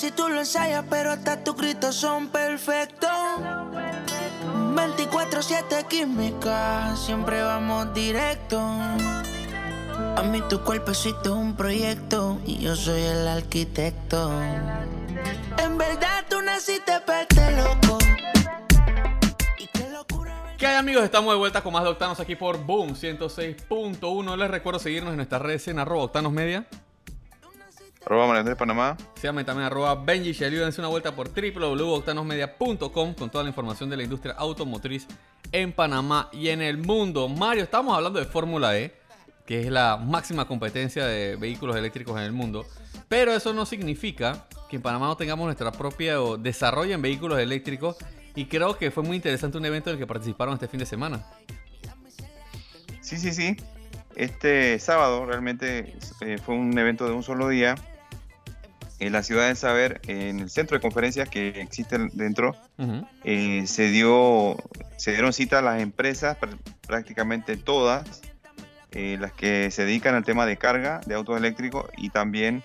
si 0.00 0.10
tú 0.12 0.30
lo 0.30 0.38
ensayas, 0.38 0.82
pero 0.88 1.10
hasta 1.10 1.44
tus 1.44 1.54
gritos 1.56 1.94
son 1.94 2.28
perfectos. 2.28 3.10
24-7 4.74 5.86
química, 5.88 6.96
siempre 6.96 7.42
vamos 7.42 7.92
directo. 7.92 8.58
A 8.60 10.22
mí 10.22 10.40
tu 10.48 10.62
cuerpecito 10.62 11.20
es 11.24 11.28
un 11.28 11.54
proyecto 11.54 12.38
y 12.46 12.60
yo 12.60 12.74
soy 12.76 13.02
el 13.02 13.28
arquitecto. 13.28 14.32
En 15.58 15.76
verdad 15.76 16.24
tú 16.30 16.40
naciste 16.40 16.98
para 17.00 17.20
este 17.20 17.56
loco. 17.58 17.98
¿Qué 20.56 20.66
hay 20.66 20.76
amigos? 20.76 21.04
Estamos 21.04 21.34
de 21.34 21.38
vuelta 21.38 21.62
con 21.62 21.74
más 21.74 21.82
de 21.82 21.90
Octanos 21.90 22.18
aquí 22.20 22.36
por 22.36 22.64
Boom 22.64 22.94
106.1. 22.94 24.36
Les 24.38 24.50
recuerdo 24.50 24.78
seguirnos 24.78 25.10
en 25.10 25.16
nuestras 25.16 25.42
redes 25.42 25.68
en 25.68 25.78
arroba 25.78 26.04
Octanos 26.04 26.32
Media. 26.32 26.66
Arroba 28.06 28.42
de 28.42 28.56
Panamá. 28.56 28.96
Síganme 29.14 29.44
también 29.44 29.66
arroba 29.66 29.94
Benji 29.94 30.32
Dense 30.32 30.80
una 30.80 30.88
vuelta 30.88 31.14
por 31.14 31.28
www.octanosmedia.com 31.28 33.14
con 33.14 33.30
toda 33.30 33.44
la 33.44 33.50
información 33.50 33.90
de 33.90 33.96
la 33.98 34.02
industria 34.02 34.34
automotriz 34.38 35.06
en 35.52 35.72
Panamá 35.72 36.30
y 36.32 36.48
en 36.48 36.62
el 36.62 36.78
mundo. 36.78 37.28
Mario, 37.28 37.64
estamos 37.64 37.94
hablando 37.94 38.18
de 38.18 38.24
Fórmula 38.24 38.78
E, 38.78 38.94
que 39.44 39.60
es 39.60 39.70
la 39.70 39.96
máxima 39.98 40.46
competencia 40.46 41.04
de 41.06 41.36
vehículos 41.36 41.76
eléctricos 41.76 42.16
en 42.16 42.24
el 42.24 42.32
mundo. 42.32 42.64
Pero 43.08 43.32
eso 43.32 43.52
no 43.52 43.66
significa 43.66 44.46
que 44.68 44.76
en 44.76 44.82
Panamá 44.82 45.06
no 45.06 45.16
tengamos 45.16 45.44
nuestra 45.44 45.70
propia 45.70 46.16
desarrollo 46.38 46.94
en 46.94 47.02
vehículos 47.02 47.38
eléctricos 47.38 47.96
y 48.34 48.46
creo 48.46 48.78
que 48.78 48.90
fue 48.90 49.02
muy 49.02 49.16
interesante 49.16 49.58
un 49.58 49.64
evento 49.66 49.90
en 49.90 49.94
el 49.94 50.00
que 50.00 50.06
participaron 50.06 50.54
este 50.54 50.68
fin 50.68 50.80
de 50.80 50.86
semana. 50.86 51.26
Sí, 53.00 53.18
sí, 53.18 53.32
sí. 53.32 53.56
Este 54.14 54.78
sábado 54.78 55.26
realmente 55.26 55.96
eh, 56.20 56.38
fue 56.38 56.54
un 56.54 56.76
evento 56.78 57.06
de 57.06 57.12
un 57.12 57.22
solo 57.22 57.48
día 57.48 57.74
en 59.00 59.12
la 59.12 59.22
ciudad 59.22 59.48
de 59.48 59.56
Saber, 59.56 60.00
en 60.06 60.40
el 60.40 60.50
centro 60.50 60.76
de 60.76 60.82
conferencias 60.82 61.28
que 61.28 61.60
existe 61.60 61.98
dentro, 62.12 62.54
eh, 63.24 63.64
se, 63.66 63.88
dio, 63.88 64.56
se 64.96 65.12
dieron 65.12 65.32
cita 65.32 65.58
a 65.58 65.62
las 65.62 65.80
empresas, 65.80 66.36
prácticamente 66.86 67.56
todas, 67.56 68.22
eh, 68.92 69.16
las 69.18 69.32
que 69.32 69.70
se 69.70 69.84
dedican 69.84 70.14
al 70.14 70.24
tema 70.24 70.46
de 70.46 70.56
carga 70.56 71.00
de 71.06 71.14
autos 71.14 71.36
eléctricos 71.36 71.86
y 71.96 72.10
también 72.10 72.62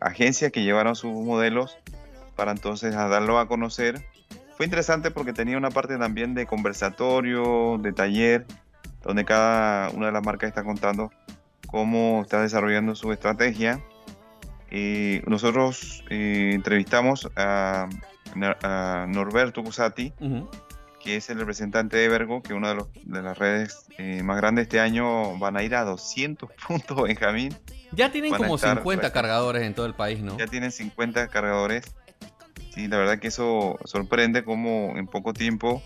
agencias 0.00 0.50
que 0.50 0.64
llevaron 0.64 0.96
sus 0.96 1.12
modelos 1.12 1.78
para 2.34 2.50
entonces 2.50 2.92
darlo 2.92 3.38
a 3.38 3.46
conocer 3.46 4.04
fue 4.56 4.64
interesante 4.64 5.10
porque 5.10 5.34
tenía 5.34 5.58
una 5.58 5.70
parte 5.70 5.98
también 5.98 6.34
de 6.34 6.46
conversatorio, 6.46 7.76
de 7.78 7.92
taller, 7.92 8.46
donde 9.02 9.26
cada 9.26 9.90
una 9.90 10.06
de 10.06 10.12
las 10.12 10.24
marcas 10.24 10.48
está 10.48 10.64
contando 10.64 11.12
cómo 11.66 12.22
está 12.22 12.40
desarrollando 12.40 12.94
su 12.94 13.12
estrategia. 13.12 13.82
Y 14.70 15.20
nosotros 15.26 16.04
eh, 16.10 16.50
entrevistamos 16.54 17.28
a, 17.36 17.88
Norberto 18.34 19.62
Cusati, 19.62 20.12
que 21.02 21.16
es 21.16 21.30
el 21.30 21.38
representante 21.38 21.96
de 21.96 22.04
Evergo, 22.04 22.42
que 22.42 22.52
una 22.52 22.74
de, 22.74 22.84
de 23.04 23.22
las 23.22 23.38
redes 23.38 23.86
eh, 23.96 24.22
más 24.22 24.36
grandes 24.36 24.64
este 24.64 24.80
año 24.80 25.38
van 25.38 25.56
a 25.56 25.62
ir 25.62 25.74
a 25.74 25.84
200 25.84 26.50
puntos, 26.68 27.02
Benjamín. 27.02 27.54
Ya 27.92 28.10
tienen 28.10 28.34
como 28.34 28.58
50 28.58 29.12
cargadores 29.12 29.62
en 29.62 29.74
todo 29.74 29.86
el 29.86 29.94
país, 29.94 30.20
¿no? 30.20 30.36
Ya 30.36 30.46
tienen 30.46 30.72
50 30.72 31.28
cargadores 31.28 31.94
Sí, 32.76 32.88
la 32.88 32.98
verdad 32.98 33.18
que 33.18 33.28
eso 33.28 33.78
sorprende 33.86 34.44
como 34.44 34.98
en 34.98 35.06
poco 35.06 35.32
tiempo. 35.32 35.82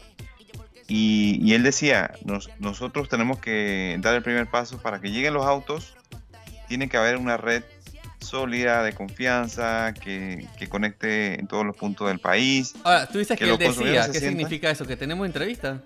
Y, 0.88 1.54
él 1.54 1.62
decía, 1.62 2.14
nosotros 2.58 3.08
tenemos 3.08 3.38
que 3.38 3.96
dar 4.00 4.16
el 4.16 4.24
primer 4.24 4.48
paso 4.48 4.82
para 4.82 5.00
que 5.00 5.12
lleguen 5.12 5.34
los 5.34 5.46
autos. 5.46 5.94
Tiene 6.66 6.88
que 6.88 6.96
haber 6.96 7.16
una 7.16 7.36
red 7.36 7.62
sólida, 8.20 8.83
de 8.83 8.92
confianza, 8.92 9.92
que, 9.94 10.46
conecte 10.68 11.38
en 11.40 11.46
todos 11.46 11.64
los 11.64 11.76
puntos 11.76 12.09
del 12.09 12.20
país. 12.20 12.74
Ahora, 12.85 13.06
tú 13.06 13.18
dices 13.18 13.38
que, 13.38 13.44
él 13.44 13.59
decía, 13.59 14.11
¿qué 14.12 14.20
significa 14.20 14.70
eso? 14.70 14.87
¿Que 14.87 14.96
tenemos 14.96 15.26
entrevista? 15.26 15.80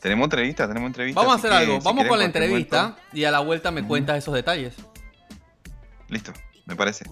Tenemos 0.00 0.24
entrevista, 0.24 0.68
tenemos 0.68 0.88
entrevista. 0.88 1.20
Vamos 1.20 1.34
a 1.34 1.38
hacer 1.38 1.52
algo, 1.52 1.80
vamos 1.80 2.06
con 2.06 2.18
la 2.18 2.26
entrevista 2.26 2.96
y 3.12 3.24
a 3.24 3.30
la 3.30 3.40
vuelta 3.40 3.70
me 3.70 3.86
cuentas 3.86 4.18
esos 4.18 4.34
detalles. 4.34 4.74
Listo, 6.08 6.32
me 6.66 6.76
parece. 6.76 7.06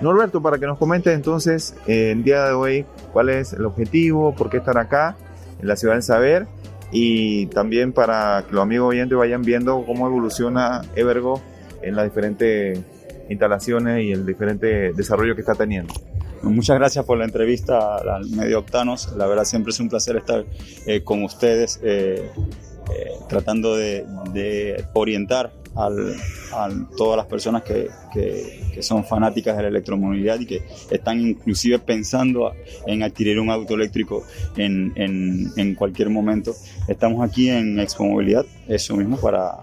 Norberto, 0.00 0.42
para 0.42 0.58
que 0.58 0.66
nos 0.66 0.78
comentes 0.78 1.14
entonces 1.14 1.76
eh, 1.86 2.10
el 2.10 2.24
día 2.24 2.44
de 2.44 2.52
hoy 2.52 2.86
cuál 3.12 3.28
es 3.28 3.52
el 3.52 3.64
objetivo, 3.64 4.34
por 4.34 4.50
qué 4.50 4.56
estar 4.56 4.76
acá 4.76 5.16
en 5.60 5.68
la 5.68 5.76
ciudad 5.76 5.94
del 5.94 6.02
saber 6.02 6.48
y 6.96 7.46
también 7.46 7.92
para 7.92 8.44
que 8.46 8.54
los 8.54 8.62
amigos 8.62 8.90
oyentes 8.90 9.18
vayan 9.18 9.42
viendo 9.42 9.84
cómo 9.84 10.06
evoluciona 10.06 10.82
Evergo 10.94 11.42
en 11.82 11.96
las 11.96 12.04
diferentes 12.04 12.80
instalaciones 13.28 14.04
y 14.04 14.12
el 14.12 14.24
diferente 14.24 14.92
desarrollo 14.92 15.34
que 15.34 15.40
está 15.40 15.56
teniendo. 15.56 15.92
Muchas 16.42 16.78
gracias 16.78 17.04
por 17.04 17.18
la 17.18 17.24
entrevista 17.24 17.96
al 17.96 18.30
medio 18.30 18.60
Octanos. 18.60 19.12
La 19.16 19.26
verdad 19.26 19.44
siempre 19.44 19.72
es 19.72 19.80
un 19.80 19.88
placer 19.88 20.16
estar 20.16 20.44
eh, 20.86 21.02
con 21.02 21.24
ustedes 21.24 21.80
eh, 21.82 22.30
eh, 22.94 23.10
tratando 23.28 23.74
de, 23.74 24.06
de 24.32 24.84
orientar 24.92 25.52
al, 25.76 26.14
a 26.52 26.68
todas 26.96 27.16
las 27.16 27.26
personas 27.26 27.62
que, 27.62 27.88
que, 28.12 28.70
que, 28.72 28.82
son 28.82 29.04
fanáticas 29.04 29.56
de 29.56 29.62
la 29.62 29.68
electromovilidad 29.68 30.40
y 30.40 30.46
que 30.46 30.62
están 30.90 31.20
inclusive 31.20 31.78
pensando 31.78 32.52
en 32.86 33.02
adquirir 33.02 33.40
un 33.40 33.50
auto 33.50 33.74
eléctrico 33.74 34.24
en, 34.56 34.92
en, 34.96 35.50
en 35.56 35.74
cualquier 35.74 36.10
momento. 36.10 36.54
Estamos 36.88 37.28
aquí 37.28 37.48
en 37.48 37.78
Expo 37.80 38.04
Movilidad, 38.04 38.46
eso 38.68 38.96
mismo, 38.96 39.16
para 39.16 39.58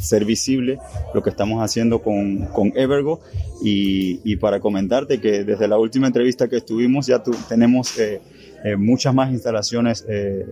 ser 0.00 0.24
visible 0.24 0.78
lo 1.14 1.22
que 1.22 1.30
estamos 1.30 1.62
haciendo 1.62 2.00
con, 2.00 2.46
con 2.46 2.72
Evergo 2.76 3.20
y, 3.62 4.20
y, 4.24 4.36
para 4.36 4.60
comentarte 4.60 5.20
que 5.20 5.44
desde 5.44 5.66
la 5.66 5.78
última 5.78 6.06
entrevista 6.06 6.48
que 6.48 6.56
estuvimos 6.56 7.06
ya 7.06 7.22
tu, 7.22 7.32
tenemos 7.48 7.98
eh, 7.98 8.20
eh, 8.64 8.76
muchas 8.76 9.12
más 9.12 9.32
instalaciones 9.32 10.04
eh, 10.08 10.46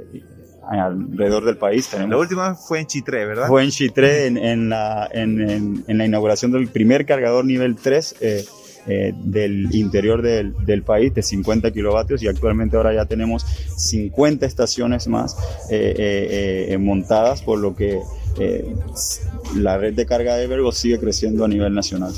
alrededor 0.68 1.44
del 1.44 1.56
país. 1.56 1.88
Tenemos, 1.88 2.10
la 2.10 2.18
última 2.18 2.54
fue 2.54 2.80
en 2.80 2.86
Chitré, 2.86 3.26
¿verdad? 3.26 3.48
Fue 3.48 3.62
en 3.62 3.70
Chitré 3.70 4.26
en, 4.26 4.36
en, 4.36 4.68
la, 4.68 5.08
en, 5.12 5.84
en, 5.86 5.98
la 5.98 6.04
inauguración 6.04 6.52
del 6.52 6.68
primer 6.68 7.06
cargador 7.06 7.44
nivel 7.44 7.76
3. 7.76 8.16
Eh, 8.20 8.44
eh, 8.88 9.12
del 9.16 9.74
interior 9.74 10.22
del, 10.22 10.54
del, 10.64 10.84
país 10.84 11.12
de 11.12 11.20
50 11.20 11.72
kilovatios 11.72 12.22
y 12.22 12.28
actualmente 12.28 12.76
ahora 12.76 12.94
ya 12.94 13.04
tenemos 13.04 13.44
50 13.76 14.46
estaciones 14.46 15.08
más 15.08 15.36
eh, 15.70 16.68
eh, 16.70 16.78
montadas 16.78 17.42
por 17.42 17.58
lo 17.58 17.74
que 17.74 18.00
la 19.56 19.76
red 19.76 19.94
de 19.94 20.06
carga 20.06 20.36
de 20.36 20.44
Evergo 20.44 20.70
sigue 20.70 21.00
creciendo 21.00 21.44
a 21.44 21.48
nivel 21.48 21.74
nacional 21.74 22.12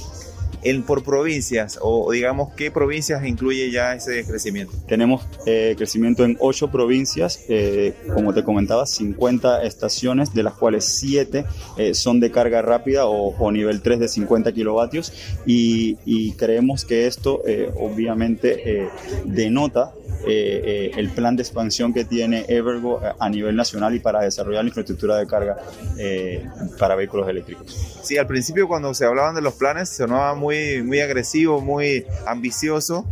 en, 0.71 0.83
por 0.83 1.03
provincias 1.03 1.79
o 1.81 2.11
digamos 2.13 2.53
qué 2.55 2.71
provincias 2.71 3.25
incluye 3.25 3.71
ya 3.71 3.95
ese 3.95 4.25
crecimiento? 4.25 4.73
Tenemos 4.87 5.27
eh, 5.47 5.75
crecimiento 5.77 6.25
en 6.25 6.37
ocho 6.41 6.71
provincias, 6.71 7.45
eh, 7.49 7.95
como 8.15 8.33
te 8.33 8.43
comentaba, 8.43 8.87
50 8.87 9.63
estaciones, 9.65 10.35
de 10.35 10.43
las 10.43 10.55
cuales 10.55 10.85
7 10.85 11.45
eh, 11.77 11.95
son 11.95 12.21
de 12.21 12.31
carga 12.31 12.63
rápida 12.63 13.07
o, 13.07 13.49
nivel 13.53 13.81
3 13.81 13.99
de 14.01 14.09
50 14.09 14.53
kilovatios 14.53 15.13
y, 15.47 15.97
creemos 16.37 16.85
que 16.85 17.07
esto 17.07 17.43
obviamente 17.77 18.89
denota 19.25 19.93
eh, 20.27 20.91
el 20.97 21.11
plan 21.11 21.37
de 21.37 21.43
expansión 21.43 21.93
que 21.93 22.05
tiene 22.05 22.45
Evergo 22.49 23.01
a 23.19 23.29
nivel 23.29 23.57
nacional 23.57 23.95
y 23.95 24.01
para 24.01 24.23
desarrollar 24.23 24.65
la 24.65 24.69
infraestructura 24.69 25.17
de 25.17 25.27
carga 25.27 25.57
para 26.79 26.95
vehículos 26.95 27.29
eléctricos. 27.29 27.99
Sí, 28.03 28.17
al 28.17 28.27
principio 28.27 28.69
cuando 28.69 28.95
se 28.95 29.05
hablaban 29.05 29.35
de 29.35 29.43
los 29.43 29.55
planes 29.55 29.89
sonaba 29.89 30.35
muy, 30.35 30.83
muy 30.83 31.01
agresivo, 31.01 31.61
muy 31.61 32.07
ambicioso 32.27 33.05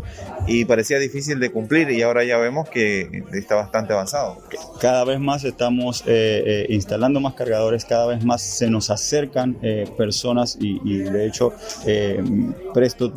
y 0.47 0.65
parecía 0.65 0.99
difícil 0.99 1.41
de 1.41 1.51
cumplir 1.51 1.91
y 1.91 2.03
ahora 2.03 2.25
ya 2.25 2.39
vemos 2.39 2.69
que 2.69 3.25
está 3.33 3.57
bastante 3.57 3.93
avanzado. 3.93 4.39
Cada 4.81 5.05
vez 5.05 5.21
más 5.21 5.45
estamos 5.45 6.03
eh, 6.07 6.43
eh, 6.47 6.67
instalando 6.71 7.21
más 7.21 7.35
cargadores, 7.35 7.85
cada 7.85 8.07
vez 8.07 8.25
más 8.25 8.43
se 8.43 8.71
nos 8.71 8.91
acercan 8.91 9.59
eh, 9.63 9.89
personas 9.97 10.57
y, 10.61 10.81
y, 10.85 10.99
de 10.99 11.27
hecho 11.27 11.53
presto 12.73 13.13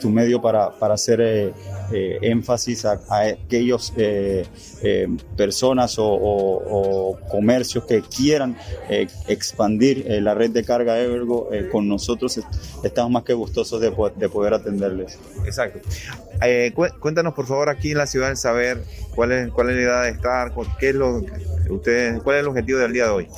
tu 0.00 0.10
medio 0.10 0.40
para, 0.40 0.70
para 0.70 0.94
hacer 0.94 1.52
énfasis 1.92 2.84
a, 2.84 3.00
a 3.08 3.20
aquellos 3.28 3.92
personas 5.36 5.98
o, 5.98 6.06
o, 6.06 7.10
o, 7.12 7.20
comercios 7.28 7.84
que 7.84 8.02
quieran 8.02 8.56
expandir 9.28 10.04
la 10.22 10.34
red 10.34 10.50
de 10.50 10.64
carga 10.64 10.98
Evergo 10.98 11.48
con 11.70 11.88
nosotros 11.88 12.40
estamos 12.82 13.10
más 13.10 13.24
que 13.24 13.34
gustosos 13.34 13.80
de, 13.80 13.92
de 14.16 14.28
poder 14.28 14.54
atenderles. 14.54 15.18
Exacto. 15.44 15.80
Eh, 16.42 16.72
cuéntanos 17.00 17.34
por 17.34 17.46
favor 17.46 17.68
aquí 17.68 17.92
en 17.92 17.98
la 17.98 18.06
ciudad 18.06 18.28
del 18.28 18.36
saber 18.36 18.82
cuál 19.14 19.32
es, 19.32 19.50
cuál 19.50 19.70
es 19.70 19.76
la 19.76 19.82
idea 19.82 20.00
de 20.02 20.10
estar, 20.10 20.52
qué 20.78 20.90
es 20.90 20.94
lo, 20.94 21.22
ustedes, 21.70 22.22
cuál 22.22 22.36
es 22.36 22.42
el 22.42 22.48
objetivo 22.48 22.78
del 22.80 22.92
día 22.92 23.04
de 23.04 23.10
hoy. 23.10 23.28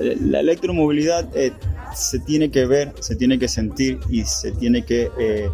Eh, 0.00 0.16
la 0.20 0.40
electromovilidad 0.40 1.28
eh, 1.34 1.52
se 1.94 2.18
tiene 2.20 2.50
que 2.50 2.66
ver, 2.66 2.92
se 3.00 3.16
tiene 3.16 3.38
que 3.38 3.48
sentir 3.48 4.00
y 4.08 4.24
se 4.24 4.52
tiene 4.52 4.84
que 4.84 5.10
eh, 5.18 5.48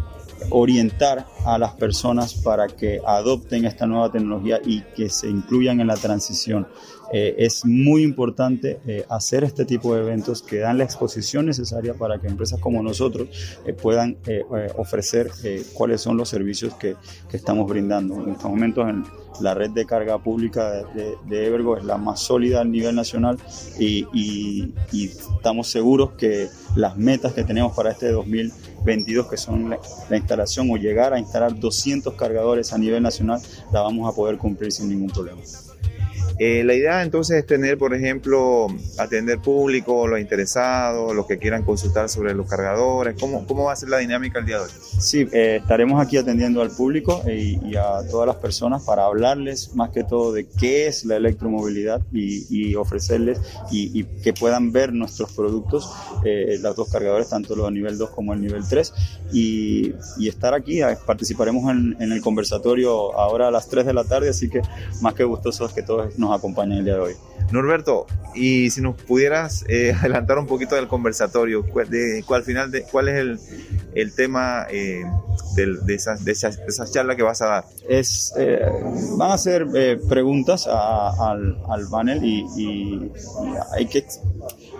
orientar 0.49 1.25
a 1.45 1.57
las 1.57 1.73
personas 1.73 2.33
para 2.33 2.67
que 2.67 3.01
adopten 3.05 3.65
esta 3.65 3.85
nueva 3.85 4.11
tecnología 4.11 4.59
y 4.63 4.81
que 4.95 5.09
se 5.09 5.29
incluyan 5.29 5.79
en 5.79 5.87
la 5.87 5.95
transición. 5.95 6.67
Eh, 7.11 7.35
es 7.39 7.65
muy 7.65 8.03
importante 8.03 8.79
eh, 8.85 9.03
hacer 9.09 9.43
este 9.43 9.65
tipo 9.65 9.95
de 9.95 10.01
eventos 10.01 10.43
que 10.43 10.59
dan 10.59 10.77
la 10.77 10.83
exposición 10.83 11.47
necesaria 11.47 11.95
para 11.95 12.19
que 12.19 12.27
empresas 12.27 12.59
como 12.59 12.83
nosotros 12.83 13.29
eh, 13.65 13.73
puedan 13.73 14.17
ofrecer 14.77 15.31
cuáles 15.73 16.01
son 16.01 16.17
los 16.17 16.29
servicios 16.29 16.73
que, 16.75 16.95
que, 17.29 17.37
estamos 17.37 17.67
brindando. 17.67 18.23
En 18.23 18.31
estos 18.31 18.49
momentos 18.49 18.87
en 18.87 19.03
la 19.41 19.53
red 19.53 19.71
de 19.71 19.85
carga 19.85 20.17
pública 20.19 20.83
de, 20.93 21.47
Evergo 21.47 21.77
es 21.77 21.83
la 21.83 21.97
más 21.97 22.19
sólida 22.19 22.61
a 22.61 22.63
nivel 22.63 22.95
nacional 22.95 23.37
y, 23.79 24.05
y, 24.13 24.73
y, 24.91 25.05
estamos 25.05 25.67
seguros 25.67 26.11
que 26.11 26.47
las 26.75 26.97
metas 26.97 27.33
que 27.33 27.43
tenemos 27.43 27.75
para 27.75 27.91
este 27.91 28.07
2022, 28.79 29.27
que 29.27 29.37
son 29.37 29.69
la, 29.69 29.79
la 30.09 30.17
instalación 30.17 30.69
o 30.71 30.77
llegar 30.77 31.13
a 31.13 31.19
instalar 31.19 31.57
200 31.57 32.13
cargadores 32.15 32.73
a 32.73 32.77
nivel 32.77 33.03
nacional, 33.03 33.41
la 33.71 33.81
vamos 33.81 34.11
a 34.11 34.15
poder 34.15 34.37
cumplir 34.37 34.71
sin 34.71 34.89
ningún 34.89 35.09
problema. 35.09 35.41
Eh, 36.39 36.63
la 36.63 36.73
idea 36.73 37.03
entonces 37.03 37.39
es 37.39 37.45
tener, 37.45 37.77
por 37.77 37.93
ejemplo, 37.93 38.67
atender 38.97 39.39
público, 39.39 40.07
los 40.07 40.21
interesados, 40.21 41.13
los 41.13 41.27
que 41.27 41.37
quieran 41.37 41.63
consultar 41.63 42.07
sobre 42.07 42.33
los 42.33 42.49
cargadores. 42.49 43.15
¿Cómo, 43.19 43.45
cómo 43.45 43.65
va 43.65 43.73
a 43.73 43.75
ser 43.75 43.89
la 43.89 43.97
dinámica 43.97 44.39
el 44.39 44.45
día 44.45 44.57
de 44.57 44.63
hoy? 44.63 44.69
Sí, 44.99 45.27
eh, 45.33 45.59
estaremos 45.61 46.01
aquí 46.01 46.15
atendiendo 46.15 46.61
al 46.61 46.71
público 46.71 47.21
y, 47.27 47.75
a 47.75 48.07
todas 48.09 48.27
las 48.27 48.37
personas 48.37 48.83
para 48.83 49.05
hablarles 49.05 49.75
más 49.75 49.91
que 49.91 50.03
todo 50.03 50.33
de 50.33 50.47
qué 50.47 50.87
es 50.87 51.05
la 51.05 51.17
electromovilidad 51.17 52.01
y, 52.11 52.75
ofrecerles 52.75 53.39
y, 53.71 53.99
y, 53.99 54.03
que 54.21 54.33
puedan 54.33 54.71
ver 54.71 54.93
nuestros 54.93 55.33
productos, 55.33 55.91
eh, 56.23 56.57
los 56.61 56.75
dos 56.75 56.89
cargadores, 56.89 57.29
tanto 57.29 57.55
los 57.55 57.71
nivel 57.71 57.97
2 57.97 58.09
como 58.11 58.33
el 58.33 58.41
nivel 58.41 58.63
3, 58.67 58.93
y, 59.33 59.93
estar 60.27 60.53
aquí. 60.53 60.79
Participaremos 61.05 61.69
en, 61.71 61.97
en 61.99 62.11
el 62.11 62.21
conversatorio 62.21 63.17
ahora 63.17 63.47
a 63.47 63.51
las 63.51 63.67
3 63.67 63.85
de 63.85 63.93
la 63.93 64.03
tarde, 64.03 64.29
así 64.29 64.49
que 64.49 64.61
más 65.01 65.13
que 65.13 65.23
gustosos 65.23 65.73
que 65.73 65.81
todos 65.81 66.17
nos 66.17 66.28
acompañan 66.33 66.79
el 66.79 66.85
día 66.85 66.95
de 66.95 66.99
hoy. 67.01 67.13
Norberto, 67.51 68.05
y 68.35 68.69
si 68.69 68.81
nos 68.81 68.95
pudieras 68.95 69.65
eh, 69.67 69.93
adelantar 69.99 70.37
un 70.37 70.45
poquito 70.45 70.75
del 70.75 70.87
conversatorio, 70.87 71.63
de, 71.63 72.23
cuál, 72.25 72.43
final 72.43 72.71
de, 72.71 72.83
cuál 72.83 73.09
es 73.09 73.15
el, 73.15 73.39
el 73.95 74.13
tema 74.13 74.67
eh, 74.69 75.03
de, 75.55 75.77
de, 75.83 75.95
esas, 75.95 76.23
de, 76.23 76.31
esas, 76.31 76.57
de 76.57 76.67
esas 76.67 76.91
charlas 76.91 77.15
que 77.15 77.23
vas 77.23 77.41
a 77.41 77.47
dar. 77.47 77.65
Es, 77.87 78.33
eh, 78.37 78.59
van 79.17 79.31
a 79.31 79.33
hacer 79.33 79.67
preguntas 80.07 80.67
a, 80.67 81.31
al, 81.31 81.57
al, 81.69 81.89
panel 81.89 82.23
y, 82.23 83.11
hay 83.71 83.87
que, 83.87 84.05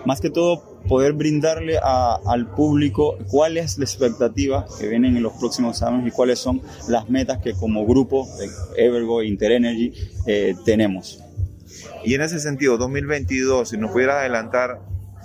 más 0.04 0.20
que 0.20 0.30
todo, 0.30 0.80
poder 0.88 1.12
brindarle 1.12 1.78
a, 1.82 2.20
al 2.26 2.50
público 2.54 3.18
cuál 3.28 3.58
es 3.58 3.78
la 3.78 3.84
expectativa 3.84 4.64
que 4.78 4.88
vienen 4.88 5.16
en 5.16 5.22
los 5.22 5.32
próximos 5.34 5.82
años 5.82 6.06
y 6.06 6.10
cuáles 6.10 6.38
son 6.38 6.62
las 6.88 7.10
metas 7.10 7.38
que 7.38 7.52
como 7.52 7.84
grupo 7.84 8.28
de 8.38 8.48
Evergo 8.86 9.22
Interenergy 9.22 9.92
tenemos. 10.64 11.20
Y 12.04 12.14
en 12.14 12.22
ese 12.22 12.40
sentido, 12.40 12.78
2022, 12.78 13.68
si 13.68 13.76
nos 13.76 13.90
pudiera 13.90 14.20
adelantar, 14.20 14.80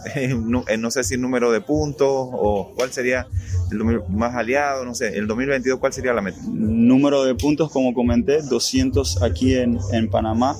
no, 0.37 0.65
no, 0.77 0.91
sé 0.91 1.03
si 1.03 1.17
número 1.17 1.51
de 1.51 1.61
puntos 1.61 2.09
o 2.09 2.73
cuál 2.75 2.91
sería 2.91 3.27
el 3.71 4.01
más 4.09 4.35
aliado, 4.35 4.85
no 4.85 4.93
sé, 4.93 5.17
el 5.17 5.27
2022, 5.27 5.79
¿cuál 5.79 5.93
sería 5.93 6.13
la 6.13 6.21
meta? 6.21 6.37
Número 6.47 7.23
de 7.23 7.35
puntos, 7.35 7.71
como 7.71 7.93
comenté, 7.93 8.41
200 8.41 9.23
aquí 9.23 9.55
en, 9.55 9.79
en 9.93 10.09
Panamá, 10.09 10.55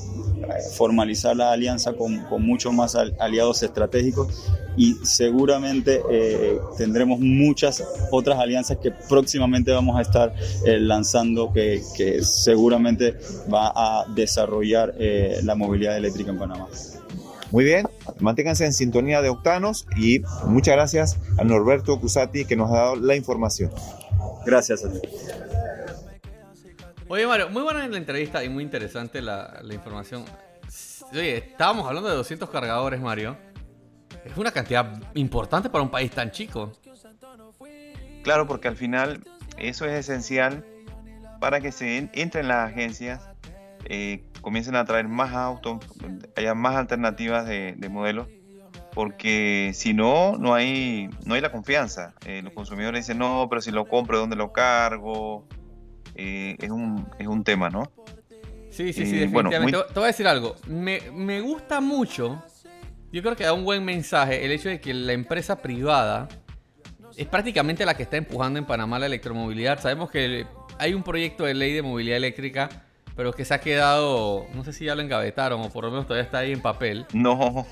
formalizar 0.75 1.35
la 1.35 1.51
alianza 1.51 1.93
con, 1.93 2.19
con 2.25 2.45
muchos 2.45 2.73
más 2.73 2.95
aliados 2.95 3.63
estratégicos 3.63 4.51
y 4.77 4.93
seguramente 5.03 6.01
eh, 6.09 6.59
tendremos 6.77 7.19
muchas 7.19 7.83
otras 8.11 8.39
alianzas 8.39 8.77
que 8.77 8.91
próximamente 8.91 9.71
vamos 9.71 9.97
a 9.97 10.01
estar 10.01 10.33
eh, 10.65 10.79
lanzando 10.79 11.51
que, 11.53 11.81
que, 11.95 12.23
seguramente 12.23 13.15
va 13.51 13.71
a 13.75 14.05
desarrollar 14.13 14.93
eh, 14.99 15.39
la 15.43 15.55
movilidad 15.55 15.97
eléctrica 15.97 16.31
en 16.31 16.39
Panamá. 16.39 16.67
Muy 17.51 17.63
bien, 17.63 17.87
manténganse 18.19 18.65
en 18.65 18.73
sintonía 18.73 19.21
de 19.21 19.29
Octanos 19.29 19.87
y 19.97 20.21
muchas 20.45 20.75
gracias 20.75 21.17
a 21.37 21.43
Norberto 21.43 21.99
Cusati 21.99 22.45
que 22.45 22.55
nos 22.55 22.71
ha 22.71 22.75
dado 22.75 22.95
la 22.95 23.15
información. 23.15 23.71
Gracias 24.45 24.83
a 24.83 24.91
ti. 24.91 24.99
Oye, 27.07 27.27
Mario, 27.27 27.49
muy 27.49 27.61
buena 27.61 27.87
la 27.87 27.97
entrevista 27.97 28.43
y 28.43 28.49
muy 28.49 28.63
interesante 28.63 29.21
la, 29.21 29.61
información. 29.71 30.25
Oye, 31.11 31.37
estábamos 31.37 31.87
hablando 31.87 32.09
de 32.09 32.15
200 32.15 32.49
cargadores, 32.49 32.99
Mario. 32.99 33.37
Es 34.23 34.35
una 34.37 34.51
cantidad 34.51 35.01
importante 35.13 35.69
para 35.69 35.83
un 35.83 35.91
país 35.91 36.11
tan 36.11 36.31
chico. 36.31 36.71
Claro, 38.23 38.47
porque 38.47 38.67
al 38.67 38.75
final 38.75 39.23
eso 39.57 39.85
es 39.85 39.93
esencial 39.93 40.65
para 41.39 41.61
que 41.61 41.71
se 41.71 42.09
entren 42.13 42.47
las 42.47 42.71
agencias, 42.71 43.29
eh, 43.85 44.23
comiencen 44.41 44.75
a 44.75 44.85
traer 44.85 45.07
más 45.07 45.33
autos, 45.33 45.85
haya 46.35 46.55
más 46.55 46.75
alternativas 46.75 47.45
de, 47.45 47.75
de 47.77 47.89
modelos 47.89 48.27
porque 48.95 49.71
si 49.73 49.93
no, 49.93 50.37
no 50.37 50.53
hay, 50.53 51.09
no 51.25 51.35
hay 51.35 51.41
la 51.41 51.51
confianza. 51.51 52.15
Eh, 52.25 52.41
los 52.41 52.53
consumidores 52.53 53.05
dicen, 53.05 53.17
no, 53.17 53.47
pero 53.49 53.61
si 53.61 53.69
lo 53.69 53.85
compro, 53.85 54.17
¿dónde 54.17 54.37
lo 54.37 54.53
cargo? 54.53 55.45
Eh, 56.15 56.55
es, 56.59 56.69
un, 56.69 57.07
es 57.19 57.27
un 57.27 57.43
tema, 57.43 57.69
¿no? 57.69 57.91
Sí, 58.69 58.91
sí, 58.93 59.05
sí, 59.05 59.21
Eh, 59.23 59.27
bueno, 59.31 59.49
definitivamente. 59.49 59.77
muy- 59.77 59.87
Te 59.87 59.93
voy 59.95 60.03
a 60.03 60.07
decir 60.07 60.27
algo. 60.27 60.55
Me, 60.67 60.99
me 61.13 61.41
gusta 61.41 61.79
mucho. 61.81 62.41
Yo 63.11 63.21
creo 63.21 63.35
que 63.35 63.43
da 63.45 63.53
un 63.53 63.63
buen 63.63 63.83
mensaje 63.85 64.43
el 64.45 64.51
hecho 64.51 64.67
de 64.69 64.81
que 64.81 64.93
la 64.93 65.13
empresa 65.13 65.61
privada 65.61 66.27
es 67.15 67.27
prácticamente 67.27 67.85
la 67.85 67.93
que 67.95 68.03
está 68.03 68.17
empujando 68.17 68.59
en 68.59 68.65
Panamá 68.65 68.99
la 68.99 69.05
electromovilidad. 69.05 69.79
Sabemos 69.81 70.11
que 70.11 70.45
hay 70.77 70.93
un 70.93 71.03
proyecto 71.03 71.45
de 71.45 71.53
ley 71.53 71.71
de 71.71 71.81
movilidad 71.81 72.17
eléctrica, 72.17 72.67
pero 73.15 73.31
que 73.31 73.45
se 73.45 73.53
ha 73.53 73.59
quedado, 73.61 74.45
no 74.53 74.65
sé 74.65 74.73
si 74.73 74.83
ya 74.85 74.95
lo 74.95 75.01
engavetaron 75.01 75.61
o 75.61 75.69
por 75.69 75.85
lo 75.85 75.91
menos 75.91 76.05
todavía 76.07 76.25
está 76.25 76.39
ahí 76.39 76.51
en 76.51 76.61
papel. 76.61 77.05
No, 77.13 77.65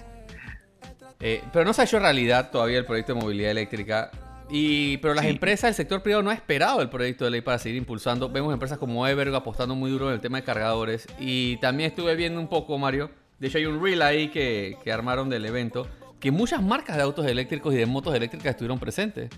Eh, 1.19 1.41
pero 1.53 1.63
no 1.65 1.73
se 1.73 1.82
ha 1.82 1.86
hecho 1.86 1.99
realidad 1.99 2.49
todavía 2.51 2.77
el 2.77 2.86
proyecto 2.86 3.13
de 3.13 3.21
movilidad 3.21 3.51
eléctrica. 3.51 4.12
Y, 4.49 4.97
pero 4.97 5.13
las 5.13 5.25
Sí. 5.25 5.32
empresas 5.32 5.69
del 5.69 5.75
sector 5.75 6.03
privado 6.03 6.21
no 6.23 6.29
ha 6.29 6.34
esperado 6.34 6.82
el 6.82 6.89
proyecto 6.89 7.25
de 7.25 7.32
ley 7.32 7.41
para 7.41 7.58
seguir 7.58 7.77
impulsando. 7.77 8.29
Vemos 8.29 8.53
empresas 8.53 8.77
como 8.77 9.08
Evergo 9.08 9.36
apostando 9.38 9.73
muy 9.75 9.89
duro 9.89 10.10
en 10.10 10.13
el 10.15 10.21
tema 10.21 10.38
de 10.38 10.43
cargadores. 10.43 11.08
Y 11.19 11.58
también 11.58 11.89
estuve 11.89 12.15
viendo 12.15 12.39
un 12.39 12.47
poco, 12.47 12.77
Mario. 12.77 13.10
De 13.39 13.47
hecho, 13.47 13.58
hay 13.58 13.65
un 13.65 13.82
reel 13.84 14.01
ahí 14.01 14.29
que, 14.29 14.77
que 14.84 14.91
armaron 14.91 15.29
del 15.29 15.45
evento. 15.45 15.88
Que 16.19 16.32
muchas 16.32 16.62
marcas 16.62 16.97
de 16.97 17.03
autos 17.03 17.25
eléctricos 17.25 17.73
y 17.73 17.77
de 17.77 17.86
motos 17.86 18.13
eléctricas 18.15 18.51
estuvieron 18.51 18.79
presentes. 18.79 19.29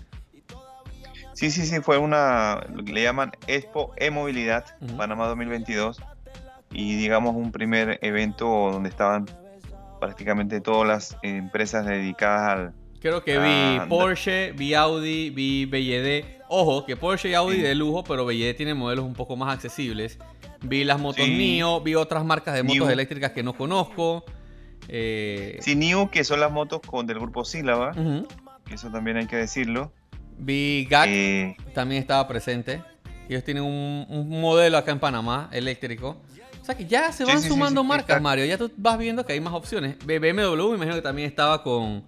Sí, 1.32 1.50
sí, 1.50 1.66
sí, 1.66 1.80
fue 1.80 1.98
una, 1.98 2.60
lo 2.72 2.82
que 2.84 2.92
le 2.92 3.02
llaman 3.02 3.32
Expo 3.46 3.92
E-Movilidad. 3.96 4.64
Panamá 4.96 5.26
2022 5.26 6.00
y 6.72 6.96
digamos 6.96 7.34
un 7.36 7.52
primer 7.52 7.98
evento 8.02 8.46
donde 8.72 8.88
estaban 8.88 9.26
prácticamente 10.00 10.60
todas 10.60 10.86
las 10.88 11.16
empresas 11.22 11.86
dedicadas 11.86 12.48
al... 12.50 12.74
Creo 13.00 13.22
que 13.22 13.38
vi 13.38 13.88
Porsche, 13.88 14.52
vi 14.52 14.74
Audi, 14.74 15.30
vi 15.30 15.64
BYD. 15.66 16.24
Ojo, 16.48 16.84
que 16.86 16.96
Porsche 16.96 17.30
y 17.30 17.34
Audi 17.34 17.56
Sí. 17.56 17.62
de 17.62 17.74
lujo, 17.74 18.04
pero 18.04 18.24
BYD 18.24 18.54
tiene 18.54 18.74
modelos 18.74 19.04
un 19.04 19.14
poco 19.14 19.36
más 19.36 19.52
accesibles. 19.54 20.18
Vi 20.62 20.84
las 20.84 20.98
motos 21.00 21.24
Sí. 21.24 21.36
NIO, 21.36 21.80
vi 21.80 21.94
otras 21.94 22.24
marcas 22.24 22.54
de 22.54 22.62
motos 22.62 22.88
eléctricas 22.90 23.32
que 23.32 23.42
no 23.42 23.52
conozco. 23.56 24.24
Eh, 24.88 25.58
Sí, 25.60 25.74
NIO, 25.74 26.10
que 26.10 26.24
son 26.24 26.40
las 26.40 26.52
motos 26.52 26.80
con, 26.86 27.06
del 27.06 27.18
grupo 27.18 27.44
Sílaba, 27.44 27.90
ujú. 27.90 28.26
eso 28.72 28.88
también 28.90 29.16
hay 29.16 29.26
que 29.26 29.36
decirlo. 29.36 29.92
Vi 30.38 30.86
GAC, 30.90 31.08
Eh, 31.08 31.56
también 31.74 32.00
estaba 32.00 32.26
presente. 32.28 32.82
Ellos 33.28 33.42
tienen 33.42 33.64
un, 33.64 34.06
un 34.08 34.40
modelo 34.40 34.78
acá 34.78 34.92
en 34.92 35.00
Panamá, 35.00 35.48
eléctrico. 35.52 36.22
O 36.62 36.64
sea 36.64 36.76
que 36.76 36.84
ya 36.86 37.12
se 37.12 37.24
van 37.24 37.40
sí, 37.40 37.48
sumando 37.48 37.82
marcas. 37.84 38.20
Mario. 38.20 38.44
Ya 38.44 38.58
tú 38.58 38.70
vas 38.76 38.98
viendo 38.98 39.24
que 39.24 39.32
hay 39.32 39.40
más 39.40 39.54
opciones. 39.54 39.96
BMW, 40.04 40.68
me 40.70 40.74
imagino 40.76 40.94
que 40.96 41.02
también 41.02 41.28
estaba 41.28 41.62
con, 41.62 42.02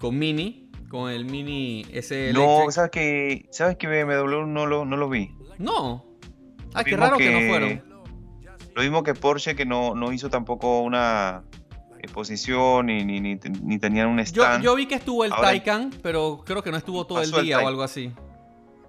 con 0.00 0.18
Mini, 0.18 0.70
con 0.88 1.10
el 1.10 1.24
Mini 1.26 1.84
S 1.92 2.32
no. 2.32 2.70
¿sabes 2.70 2.90
que, 2.90 3.46
¿sabes 3.50 3.76
que 3.76 3.86
BMW 3.86 4.46
no 4.46 4.66
lo, 4.66 4.84
no 4.84 4.96
lo 4.96 5.08
vi? 5.08 5.30
No. 5.58 6.04
Ah, 6.74 6.78
Lo 6.80 6.84
qué 6.84 6.96
raro 6.96 7.16
que... 7.18 7.30
no 7.30 7.48
fueron. 7.48 7.82
Lo 8.74 8.82
mismo 8.82 9.02
que 9.02 9.14
Porsche, 9.14 9.54
que 9.54 9.66
no, 9.66 9.94
no 9.94 10.12
hizo 10.12 10.30
tampoco 10.30 10.80
una 10.80 11.42
exposición 11.98 12.86
ni, 12.86 13.04
ni, 13.04 13.20
ni, 13.20 13.38
ni 13.62 13.78
tenían 13.78 14.08
un 14.08 14.20
stand. 14.20 14.64
yo 14.64 14.74
vi 14.74 14.86
que 14.86 14.94
estuvo 14.94 15.24
el 15.24 15.32
Ahora- 15.32 15.48
Taycan, 15.48 15.90
pero 16.02 16.42
creo 16.46 16.62
que 16.62 16.70
no 16.70 16.76
estuvo 16.78 17.06
todo 17.06 17.20
el 17.22 17.30
día 17.30 17.60
o 17.60 17.68
algo 17.68 17.82
así. 17.82 18.12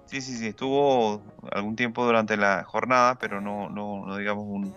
Sí, 0.06 0.20
sí, 0.20 0.36
sí, 0.36 0.46
estuvo 0.46 1.22
algún 1.50 1.74
tiempo 1.76 2.04
durante 2.04 2.36
la 2.36 2.64
jornada, 2.64 3.16
pero 3.18 3.40
no, 3.40 3.68
no, 3.70 4.06
no 4.06 4.16
digamos 4.16 4.44
un, 4.46 4.74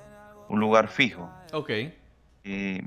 un 0.49 0.59
lugar 0.59 0.87
fijo. 0.89 1.29
Ok. 1.53 1.69
Eh, 2.43 2.81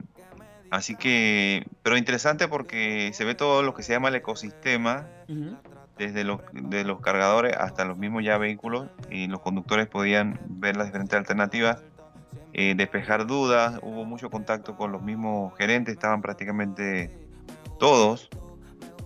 así 0.71 0.97
que, 0.97 1.67
pero 1.83 1.97
interesante 1.97 2.49
porque 2.49 3.11
se 3.13 3.25
ve 3.25 3.35
todo 3.35 3.63
lo 3.63 3.75
que 3.75 3.83
se 3.83 3.93
llama 3.93 4.09
el 4.09 4.17
ecosistema, 4.17 5.07
desde 5.97 6.25
los, 6.25 6.41
de 6.53 6.85
los 6.85 7.01
cargadores 7.01 7.57
hasta 7.57 7.85
los 7.85 7.99
mismos 7.99 8.25
ya 8.25 8.39
vehículos, 8.39 8.89
y 9.11 9.27
los 9.27 9.41
conductores 9.41 9.87
podían 9.87 10.39
ver 10.47 10.77
las 10.77 10.87
diferentes 10.87 11.17
alternativas, 11.17 11.83
eh, 12.53 12.75
despejar 12.77 13.27
dudas, 13.27 13.79
hubo 13.83 14.05
mucho 14.05 14.31
contacto 14.31 14.77
con 14.77 14.93
los 14.93 15.03
mismos 15.03 15.57
gerentes, 15.57 15.95
estaban 15.95 16.23
prácticamente 16.23 17.11
todos, 17.79 18.29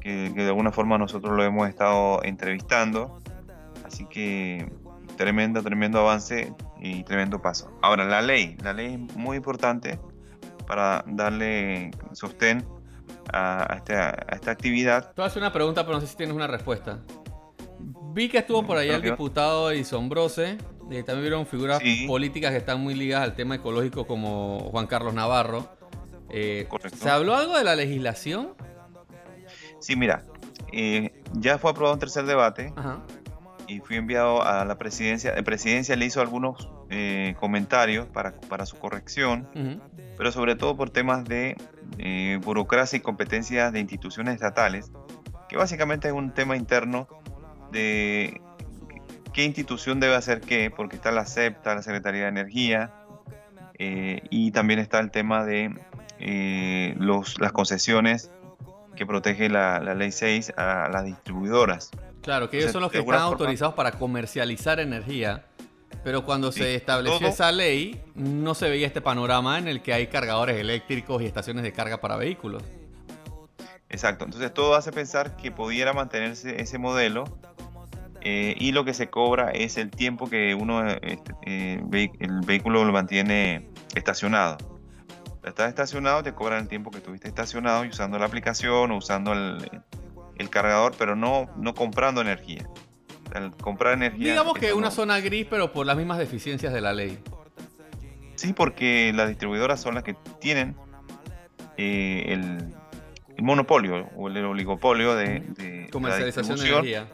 que, 0.01 0.33
que 0.35 0.43
de 0.43 0.49
alguna 0.49 0.73
forma 0.73 0.99
nosotros 0.99 1.37
lo 1.37 1.45
hemos 1.45 1.69
estado 1.69 2.23
entrevistando, 2.25 3.21
así 3.85 4.07
que 4.07 4.71
tremendo, 5.17 5.63
tremendo 5.63 6.01
avance 6.01 6.53
y 6.81 7.05
tremendo 7.05 7.41
paso. 7.41 7.71
Ahora, 7.83 8.05
la 8.05 8.23
ley, 8.23 8.57
la 8.63 8.73
ley 8.73 8.95
es 8.95 9.17
muy 9.17 9.37
importante 9.37 9.99
para 10.73 11.05
darle 11.07 11.91
sostén 12.13 12.65
a, 13.31 13.75
a 13.75 13.77
esta, 13.77 14.09
a 14.09 14.35
esta 14.37 14.51
actividad. 14.53 15.13
A 15.19 15.25
hacer 15.27 15.43
una 15.43 15.53
pregunta, 15.53 15.85
pero 15.85 15.97
no 15.97 16.01
sé 16.01 16.07
si 16.07 16.17
tienes 16.17 16.35
una 16.35 16.47
respuesta. 16.47 17.01
Vi 18.15 18.31
que 18.31 18.39
estuvo 18.39 18.65
por 18.67 18.79
allá 18.79 18.97
el 18.97 19.03
diputado 19.03 19.71
Edison 19.71 20.09
Brose. 20.09 20.57
eh, 20.91 21.03
también 21.03 21.21
vieron 21.23 21.47
figuras 21.47 21.79
Sí. 21.81 22.07
políticas 22.07 22.53
que 22.53 22.57
están 22.57 22.81
muy 22.81 22.95
ligadas 22.95 23.29
al 23.29 23.35
tema 23.37 23.57
ecológico 23.57 24.07
como 24.07 24.61
Juan 24.71 24.87
Carlos 24.87 25.13
Navarro. 25.13 25.69
Eh. 26.31 26.67
¿Se 26.97 27.11
habló 27.11 27.35
algo 27.37 27.59
de 27.59 27.65
la 27.65 27.77
legislación? 27.77 28.55
Sí, 29.79 29.95
mira, 29.95 30.25
eh, 30.73 31.23
ya 31.35 31.59
fue 31.59 31.71
aprobado 31.73 31.93
un 31.95 32.01
tercer 32.01 32.25
debate 32.25 32.73
Ajá. 32.77 33.03
y 33.69 33.81
fui 33.81 33.97
enviado 33.97 34.43
a 34.43 34.65
la 34.65 34.79
presidencia. 34.79 35.35
La 35.35 35.43
presidencia 35.43 35.97
le 35.97 36.07
hizo 36.07 36.23
algunos 36.23 36.67
eh, 36.95 37.35
comentarios 37.41 38.07
para, 38.07 38.33
para 38.49 38.67
su 38.67 38.79
corrección, 38.79 39.49
pero 40.19 40.31
sobre 40.31 40.57
todo 40.57 40.77
por 40.77 40.91
temas 40.91 41.25
de 41.25 41.57
eh, 41.99 42.39
burocracia 42.43 42.99
y 42.99 43.01
competencias 43.01 43.73
de 43.73 43.81
instituciones 43.81 44.35
estatales, 44.35 44.93
que 45.49 45.57
básicamente 45.57 46.09
es 46.09 46.15
un 46.15 46.33
tema 46.35 46.55
interno 46.55 47.09
de 47.71 48.41
qué 49.33 49.45
institución 49.45 50.01
debe 50.01 50.15
hacer 50.15 50.41
qué, 50.43 50.71
porque 50.71 50.97
está 50.97 51.11
la 51.11 51.25
CEPTA, 51.25 51.75
la 51.75 51.83
Secretaría 51.83 52.25
de 52.25 52.29
Energía, 52.29 52.93
eh, 53.79 54.21
y 54.29 54.51
también 54.51 54.79
está 54.79 55.01
el 55.01 55.11
tema 55.11 55.45
de 55.47 55.75
eh, 56.21 56.95
los, 56.99 57.41
las 57.41 57.53
concesiones 57.53 58.31
que 58.95 59.07
protege 59.07 59.49
la, 59.49 59.81
la 59.81 59.95
Ley 59.95 60.13
6 60.13 60.53
a 60.59 60.89
las 60.93 61.05
distribuidoras. 61.07 61.91
Claro, 62.21 62.51
que 62.51 62.59
ellos 62.59 62.69
Entonces, 62.69 62.73
son 62.75 62.83
los 62.83 62.93
que 62.93 62.99
están 62.99 63.15
forma- 63.15 63.25
autorizados 63.25 63.75
para 63.75 63.93
comercializar 63.93 64.79
energía. 64.79 65.47
Pero 66.05 66.25
cuando 66.25 66.51
Sí, 66.51 66.61
se 66.61 66.75
estableció 66.75 67.19
todo- 67.21 67.29
esa 67.29 67.53
ley, 67.53 68.01
no 68.15 68.55
se 68.55 68.69
veía 68.69 68.87
este 68.87 69.01
panorama 69.01 69.59
en 69.59 69.69
el 69.69 69.83
que 69.83 69.93
hay 69.93 70.09
cargadores 70.09 70.57
eléctricos 70.59 71.23
y 71.23 71.27
estaciones 71.27 71.63
de 71.63 71.73
carga 71.73 72.01
para 72.01 72.17
vehículos. 72.17 72.63
Exacto, 73.89 74.25
entonces 74.25 74.53
todo 74.55 74.75
hace 74.75 74.91
pensar 74.91 75.37
que 75.37 75.53
pudiera 75.53 75.93
mantenerse 75.93 76.61
ese 76.61 76.79
modelo 76.79 77.25
eh, 78.23 78.55
y 78.59 78.73
lo 78.73 78.85
que 78.85 78.95
se 78.95 79.11
cobra 79.11 79.51
es 79.51 79.77
el 79.77 79.91
tiempo 79.91 80.31
que 80.31 80.55
uno, 80.55 80.89
este, 80.89 81.33
eh, 81.45 81.81
el 82.21 82.41
vehículo 82.41 82.85
lo 82.85 82.93
mantiene 82.93 83.69
estacionado. 83.95 84.57
Estás 85.45 85.69
estacionado, 85.69 86.23
te 86.23 86.33
cobran 86.33 86.63
el 86.63 86.69
tiempo 86.69 86.91
que 86.91 86.99
estuviste 86.99 87.29
estacionado 87.29 87.85
y 87.85 87.89
usando 87.89 88.19
la 88.19 88.27
aplicación 88.27 88.93
o 88.93 88.97
usando 88.97 89.33
el, 89.33 89.83
el 90.37 90.51
cargador, 90.51 90.95
pero 90.97 91.15
no, 91.17 91.51
no 91.57 91.75
comprando 91.75 92.21
energía. 92.21 92.67
El 93.35 93.51
comprar 93.53 93.95
energía. 93.95 94.31
Digamos 94.33 94.55
que 94.59 94.73
una 94.73 94.89
no- 94.89 94.91
zona 94.91 95.21
gris, 95.21 95.47
pero 95.49 95.73
por 95.73 95.87
las 95.87 95.97
mismas 95.97 96.19
deficiencias 96.19 96.73
de 96.73 96.81
la 96.81 96.93
ley. 96.93 97.19
Sí, 98.37 98.53
porque 98.53 99.13
las 99.15 99.29
distribuidoras 99.29 99.81
son 99.81 99.95
las 99.95 100.03
que 100.05 100.15
tienen 100.41 100.75
eh, 101.77 102.25
el, 102.29 102.75
el 103.37 103.45
monopolio 103.45 104.09
o 104.17 104.29
el 104.29 104.45
oligopolio 104.45 105.15
de, 105.15 105.41
de 105.41 105.83
la 105.85 105.91
Comercialización 105.91 106.59
de 106.59 106.69
energía. 106.69 107.09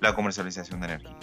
la 0.00 0.14
comercialización 0.14 0.80
de 0.80 0.86
energía. 0.86 1.16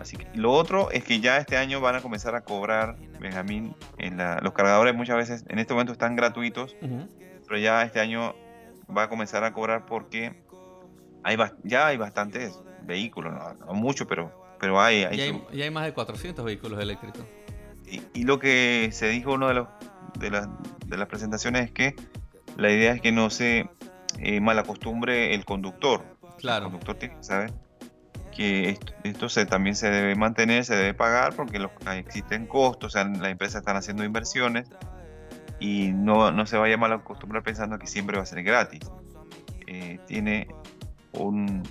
Así 0.00 0.16
que 0.18 0.28
lo 0.34 0.52
otro 0.52 0.90
es 0.90 1.04
que 1.04 1.20
ya 1.20 1.38
este 1.38 1.56
año 1.56 1.80
van 1.80 1.94
a 1.96 2.00
comenzar 2.02 2.34
a 2.34 2.42
cobrar, 2.42 2.96
Benjamín, 3.18 3.74
en 3.98 4.18
la- 4.18 4.38
los 4.42 4.52
cargadores 4.52 4.94
muchas 4.94 5.16
veces 5.16 5.44
en 5.48 5.58
este 5.58 5.72
momento 5.72 5.92
están 5.92 6.16
gratuitos, 6.16 6.76
pero 7.46 7.58
ya 7.58 7.82
este 7.82 8.00
año 8.00 8.34
va 8.94 9.04
a 9.04 9.08
comenzar 9.08 9.42
a 9.44 9.52
cobrar 9.54 9.86
porque 9.86 10.34
hay 11.22 11.36
ya 11.62 11.86
hay 11.86 11.96
bastantes 11.96 12.60
vehículos, 12.86 13.32
no, 13.32 13.66
no 13.66 13.74
mucho, 13.74 14.06
pero, 14.06 14.56
pero 14.60 14.80
hay. 14.80 15.04
hay 15.04 15.16
Ya 15.16 15.24
hay, 15.24 15.42
ya 15.52 15.64
hay 15.64 15.70
más 15.70 15.84
de 15.84 15.92
400 15.92 16.44
vehículos 16.44 16.80
eléctricos. 16.80 17.22
y, 17.86 18.02
y 18.12 18.24
lo 18.24 18.38
que 18.38 18.90
se 18.92 19.08
dijo 19.08 19.32
uno 19.34 19.48
de 19.48 19.54
los 19.54 19.68
de 20.18 20.30
las, 20.30 20.48
de 20.86 20.96
las 20.96 21.08
presentaciones 21.08 21.64
es 21.66 21.70
que 21.72 21.94
la 22.56 22.70
idea 22.70 22.92
es 22.92 23.00
que 23.00 23.10
no 23.12 23.30
se 23.30 23.68
eh, 24.18 24.40
malacostumbre 24.40 25.34
el 25.34 25.44
conductor. 25.44 26.04
El 26.22 26.34
Claro. 26.36 26.64
conductor 26.66 26.94
tiene 26.96 27.16
que 27.16 27.24
saber 27.24 27.52
que 28.34 28.70
esto, 28.70 28.92
esto 29.04 29.28
se, 29.28 29.46
también 29.46 29.74
se 29.76 29.90
debe 29.90 30.14
mantener, 30.14 30.64
se 30.64 30.74
debe 30.76 30.94
pagar 30.94 31.34
porque 31.34 31.58
los, 31.58 31.70
existen 31.96 32.46
costos, 32.46 32.88
o 32.88 32.98
sea, 32.98 33.04
las 33.04 33.30
empresas 33.30 33.60
están 33.60 33.76
haciendo 33.76 34.04
inversiones 34.04 34.68
y 35.60 35.92
no, 35.92 36.30
no 36.32 36.44
se 36.46 36.56
vaya 36.56 36.74
a 36.74 36.78
malacostumbrar 36.78 37.42
pensando 37.42 37.78
que 37.78 37.86
siempre 37.86 38.16
va 38.16 38.24
a 38.24 38.26
ser 38.26 38.42
gratis. 38.42 38.82
Eh, 39.66 39.98
tiene 40.06 40.48
un, 41.12 41.62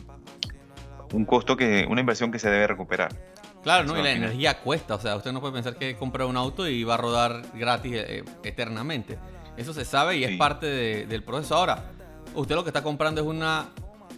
un 1.13 1.25
costo 1.25 1.55
que, 1.55 1.85
una 1.89 2.01
inversión 2.01 2.31
que 2.31 2.39
se 2.39 2.49
debe 2.49 2.67
recuperar. 2.67 3.15
Claro, 3.63 3.85
¿no? 3.85 3.97
Y 3.97 4.03
la 4.03 4.11
energía 4.11 4.59
cuesta. 4.59 4.95
O 4.95 4.99
sea, 4.99 5.15
usted 5.15 5.31
no 5.31 5.39
puede 5.39 5.53
pensar 5.53 5.77
que 5.77 5.95
compra 5.95 6.25
un 6.25 6.35
auto 6.35 6.67
y 6.67 6.83
va 6.83 6.95
a 6.95 6.97
rodar 6.97 7.43
gratis 7.53 7.93
eh, 7.95 8.23
eternamente. 8.43 9.17
Eso 9.55 9.73
se 9.73 9.85
sabe 9.85 10.17
y 10.17 10.23
es 10.25 10.37
parte 10.37 10.65
de- 10.65 11.05
del 11.05 11.23
proceso. 11.23 11.55
Ahora, 11.55 11.91
usted 12.33 12.55
lo 12.55 12.63
que 12.63 12.71
está 12.71 12.83
comprando 12.83 13.21
es 13.21 13.27
una, 13.27 13.69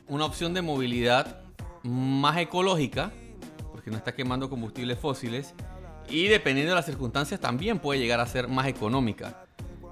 una 0.07 0.25
opción 0.25 0.53
de 0.53 0.61
movilidad 0.63 1.41
más 1.83 2.37
ecológica, 2.37 3.11
porque 3.71 3.91
no 3.91 3.97
está 3.97 4.15
quemando 4.15 4.49
combustibles 4.49 4.97
fósiles, 4.97 5.53
y 6.09 6.27
dependiendo 6.27 6.71
de 6.71 6.75
las 6.77 6.85
circunstancias 6.85 7.39
también 7.39 7.77
puede 7.79 7.99
llegar 7.99 8.19
a 8.19 8.25
ser 8.25 8.47
más 8.47 8.65
económica. 8.67 9.43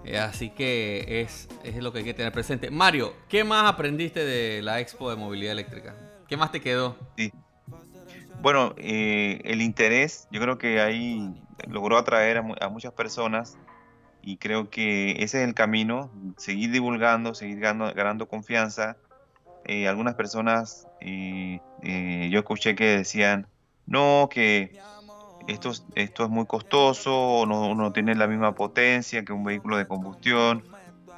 Eh, 0.05 0.17
así 0.17 0.49
que 0.49 1.21
es, 1.21 1.47
es 1.63 1.75
lo 1.77 1.93
que 1.93 1.99
hay 1.99 2.03
que 2.05 2.13
tener 2.13 2.31
presente. 2.33 2.71
Mario, 2.71 3.13
¿qué 3.29 3.43
más 3.43 3.69
aprendiste 3.71 4.25
de 4.25 4.61
la 4.61 4.79
Expo 4.79 5.09
de 5.09 5.15
Movilidad 5.15 5.51
Eléctrica? 5.53 5.95
¿Qué 6.33 6.37
más 6.37 6.51
te 6.51 6.59
quedó? 6.61 6.97
Sí. 7.15 7.31
Bueno, 8.33 8.73
eh, 8.77 9.39
el 9.43 9.61
interés, 9.61 10.27
yo 10.31 10.41
creo 10.41 10.57
que 10.57 10.81
ahí 10.81 11.29
logró 11.67 11.97
atraer 11.97 12.37
a, 12.37 12.43
a 12.61 12.69
muchas 12.69 12.93
personas 12.93 13.59
y 14.21 14.37
creo 14.37 14.69
que 14.69 15.11
ese 15.23 15.41
es 15.43 15.47
el 15.47 15.53
camino, 15.55 16.11
seguir 16.37 16.71
divulgando, 16.71 17.35
seguir 17.35 17.59
ganando, 17.59 18.27
confianza. 18.27 18.99
Eh, 19.65 19.87
algunas 19.87 20.15
personas, 20.15 20.87
eh, 21.01 21.61
eh, 21.81 22.29
yo 22.31 22.39
escuché 22.39 22.75
que 22.75 22.85
decían, 22.97 23.47
no, 23.85 24.29
que 24.31 24.75
esto, 25.47 25.71
es- 25.71 25.85
esto 25.95 26.23
es 26.23 26.29
muy 26.29 26.45
costoso, 26.47 27.45
no, 27.47 27.75
no 27.75 27.91
tiene 27.91 28.15
la 28.15 28.27
misma 28.27 28.53
potencia 28.55 29.23
que 29.23 29.33
un 29.33 29.43
vehículo 29.43 29.77
de 29.77 29.87
combustión, 29.87 30.65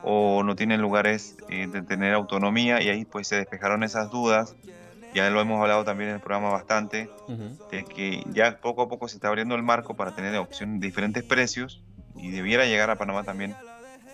o 0.02 0.44
no 0.44 0.56
tiene 0.56 0.78
lugares 0.78 1.36
eh, 1.48 1.68
de 1.68 1.84
tener 1.84 2.14
autonomía, 2.14 2.82
y 2.82 2.90
ahí 2.90 3.06
pues 3.06 3.28
se 3.30 3.38
despejaron 3.38 3.84
esas 3.84 4.10
dudas. 4.10 4.58
Ya 5.16 5.30
lo 5.30 5.40
hemos 5.40 5.62
hablado 5.62 5.86
también 5.86 6.10
en 6.10 6.16
el 6.16 6.22
programa 6.22 6.50
bastante, 6.50 7.10
Ujú. 7.30 7.58
de 7.72 7.86
que 7.86 8.22
ya 8.34 8.60
poco 8.60 8.82
a 8.82 8.90
poco 8.90 9.08
se 9.08 9.16
está 9.16 9.30
abriendo 9.30 9.56
el 9.56 9.64
marco 9.64 9.96
para 9.96 10.12
tener 10.12 10.36
opciones 10.36 10.82
diferentes 10.82 11.24
precios 11.24 11.82
y 12.18 12.32
debiera 12.32 12.66
llegar 12.66 12.90
a 12.90 12.98
Panamá 12.98 13.24
también 13.24 13.56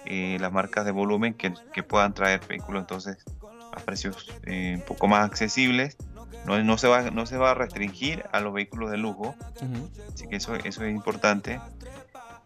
eh, 0.05 0.37
las 0.39 0.51
marcas 0.51 0.85
de 0.85 0.91
volumen 0.91 1.33
que, 1.33 1.53
que 1.73 1.81
puedan 1.81 2.13
traer 2.13 2.39
vehículos 2.47 2.81
entonces 2.81 3.17
a 3.71 3.79
precios 3.79 4.27
eh, 4.45 4.73
un 4.75 4.81
poco 4.83 5.07
más 5.07 5.25
accesibles. 5.25 5.97
No, 6.45 6.61
no, 6.63 6.77
se 6.77 6.87
va, 6.87 7.09
no 7.09 7.25
se 7.25 7.37
va 7.37 7.51
a 7.51 7.53
restringir 7.55 8.23
a 8.31 8.39
los 8.39 8.53
vehículos 8.53 8.91
de 8.91 8.97
lujo, 8.97 9.35
Ujú. 9.59 9.89
así 10.13 10.27
que 10.27 10.35
eso, 10.35 10.53
eso 10.55 10.85
es 10.85 10.93
importante. 10.93 11.59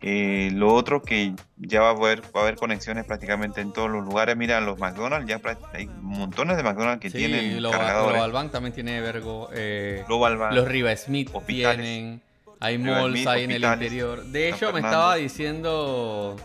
Eh, 0.02 0.50
lo 0.54 0.74
otro 0.74 1.02
que 1.02 1.34
ya 1.58 1.82
va 1.82 1.88
a, 1.88 1.92
haber, 1.92 2.22
va 2.26 2.42
a 2.42 2.44
haber 2.44 2.56
conexiones 2.58 3.06
prácticamente 3.06 3.62
en 3.62 3.74
todos 3.74 3.90
los 3.90 4.04
lugares. 4.06 4.36
Mira, 4.38 4.60
los 4.62 4.78
McDonald's, 4.78 5.28
ya 5.28 5.42
hay 5.74 5.88
montones 6.02 6.58
de 6.58 6.64
McDonald's 6.64 7.02
que 7.02 7.10
Sí, 7.10 7.18
tienen 7.18 7.58
Global, 7.58 7.80
cargadores. 7.80 8.14
Global 8.14 8.32
Bank 8.32 8.52
también 8.52 8.74
tiene 8.74 9.02
Vergo. 9.02 9.50
eh, 9.54 10.04
Global 10.08 10.38
Bank, 10.38 10.54
los 10.54 10.68
Riva 10.68 10.96
Smith 10.96 11.30
hospitales. 11.34 11.78
tienen. 11.86 12.22
Hay 12.60 12.78
malls 12.78 13.16
Smith, 13.16 13.28
ahí 13.28 13.44
en 13.46 13.52
el 13.52 13.64
interior. 13.64 14.24
De 14.26 14.50
hecho, 14.50 14.72
me 14.72 14.80
estaba 14.80 15.16
diciendo 15.16 16.36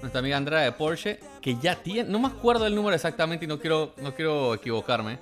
nuestra 0.00 0.20
amiga 0.20 0.36
Andrea 0.36 0.60
de 0.60 0.72
Porsche 0.72 1.18
que 1.40 1.56
ya 1.56 1.74
tiene, 1.76 2.08
no 2.08 2.18
me 2.20 2.28
acuerdo 2.28 2.66
el 2.66 2.74
número 2.74 2.94
exactamente 2.94 3.44
y 3.46 3.48
no 3.48 3.58
quiero, 3.58 3.94
no 4.00 4.14
quiero 4.14 4.54
equivocarme, 4.54 5.18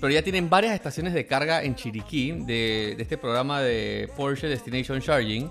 pero 0.00 0.12
ya 0.12 0.22
tienen 0.22 0.48
varias 0.50 0.74
estaciones 0.74 1.14
de 1.14 1.26
carga 1.26 1.62
en 1.62 1.74
Chiriquí 1.74 2.32
de, 2.32 2.94
de 2.96 3.02
este 3.02 3.16
programa 3.16 3.60
de 3.62 4.08
Porsche 4.16 4.48
Destination 4.48 5.00
Charging. 5.00 5.50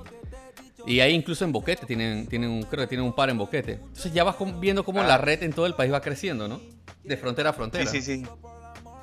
Y 0.87 1.01
ahí 1.01 1.13
incluso 1.13 1.43
en 1.43 1.51
Boquete 1.51 1.85
tienen, 1.85 2.27
tienen 2.27 2.49
un, 2.49 2.63
creo 2.63 2.85
que 2.85 2.87
tienen 2.87 3.05
un 3.05 3.13
par 3.13 3.29
en 3.29 3.37
Boquete. 3.37 3.73
Entonces 3.73 4.13
ya 4.13 4.23
vas 4.23 4.37
viendo 4.59 4.85
cómo 4.85 5.01
Ah. 5.01 5.07
la 5.07 5.17
red 5.17 5.43
en 5.43 5.51
todo 5.51 5.65
el 5.65 5.73
país 5.75 5.91
va 5.91 6.01
creciendo, 6.01 6.47
¿no? 6.47 6.61
De 7.03 7.17
frontera 7.17 7.49
a 7.49 7.53
frontera. 7.53 7.85
Sí, 7.85 8.01
sí, 8.01 8.21
sí. 8.23 8.27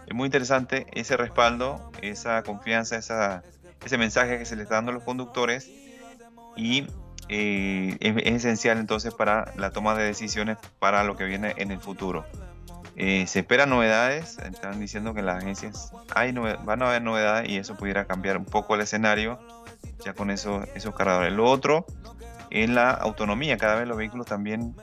Es 0.06 0.14
muy 0.14 0.26
interesante 0.26 0.86
ese 0.92 1.16
respaldo, 1.16 1.92
esa 2.02 2.42
confianza, 2.42 2.96
esa, 2.96 3.42
ese 3.84 3.98
mensaje 3.98 4.38
que 4.38 4.46
se 4.46 4.56
le 4.56 4.62
está 4.62 4.76
dando 4.76 4.90
a 4.92 4.94
los 4.94 5.02
conductores 5.02 5.70
y 6.56 6.86
eh, 7.28 7.96
es, 8.00 8.16
es 8.16 8.34
esencial 8.34 8.78
entonces 8.78 9.14
para 9.14 9.52
la 9.56 9.70
toma 9.70 9.94
de 9.94 10.04
decisiones 10.04 10.58
para 10.78 11.04
lo 11.04 11.16
que 11.16 11.24
viene 11.24 11.54
en 11.58 11.70
el 11.70 11.80
futuro. 11.80 12.24
Eh, 12.96 13.26
se 13.26 13.40
esperan 13.40 13.70
novedades, 13.70 14.38
están 14.38 14.78
diciendo 14.78 15.14
que 15.14 15.20
en 15.20 15.26
las 15.26 15.42
agencias 15.42 15.92
hay 16.14 16.32
van 16.32 16.82
a 16.82 16.88
haber 16.88 17.02
novedades 17.02 17.48
y 17.50 17.56
eso 17.56 17.76
pudiera 17.76 18.04
cambiar 18.06 18.36
un 18.36 18.44
poco 18.44 18.74
el 18.74 18.82
escenario 18.82 19.38
ya 20.04 20.12
con 20.14 20.30
esos, 20.30 20.66
esos 20.74 20.94
cargadores. 20.94 21.32
Lo 21.32 21.44
otro 21.50 21.86
es 22.50 22.68
la 22.70 22.90
autonomía, 22.90 23.56
cada 23.56 23.76
vez 23.76 23.86
los 23.88 23.96
vehículos 23.96 24.26
también 24.26 24.74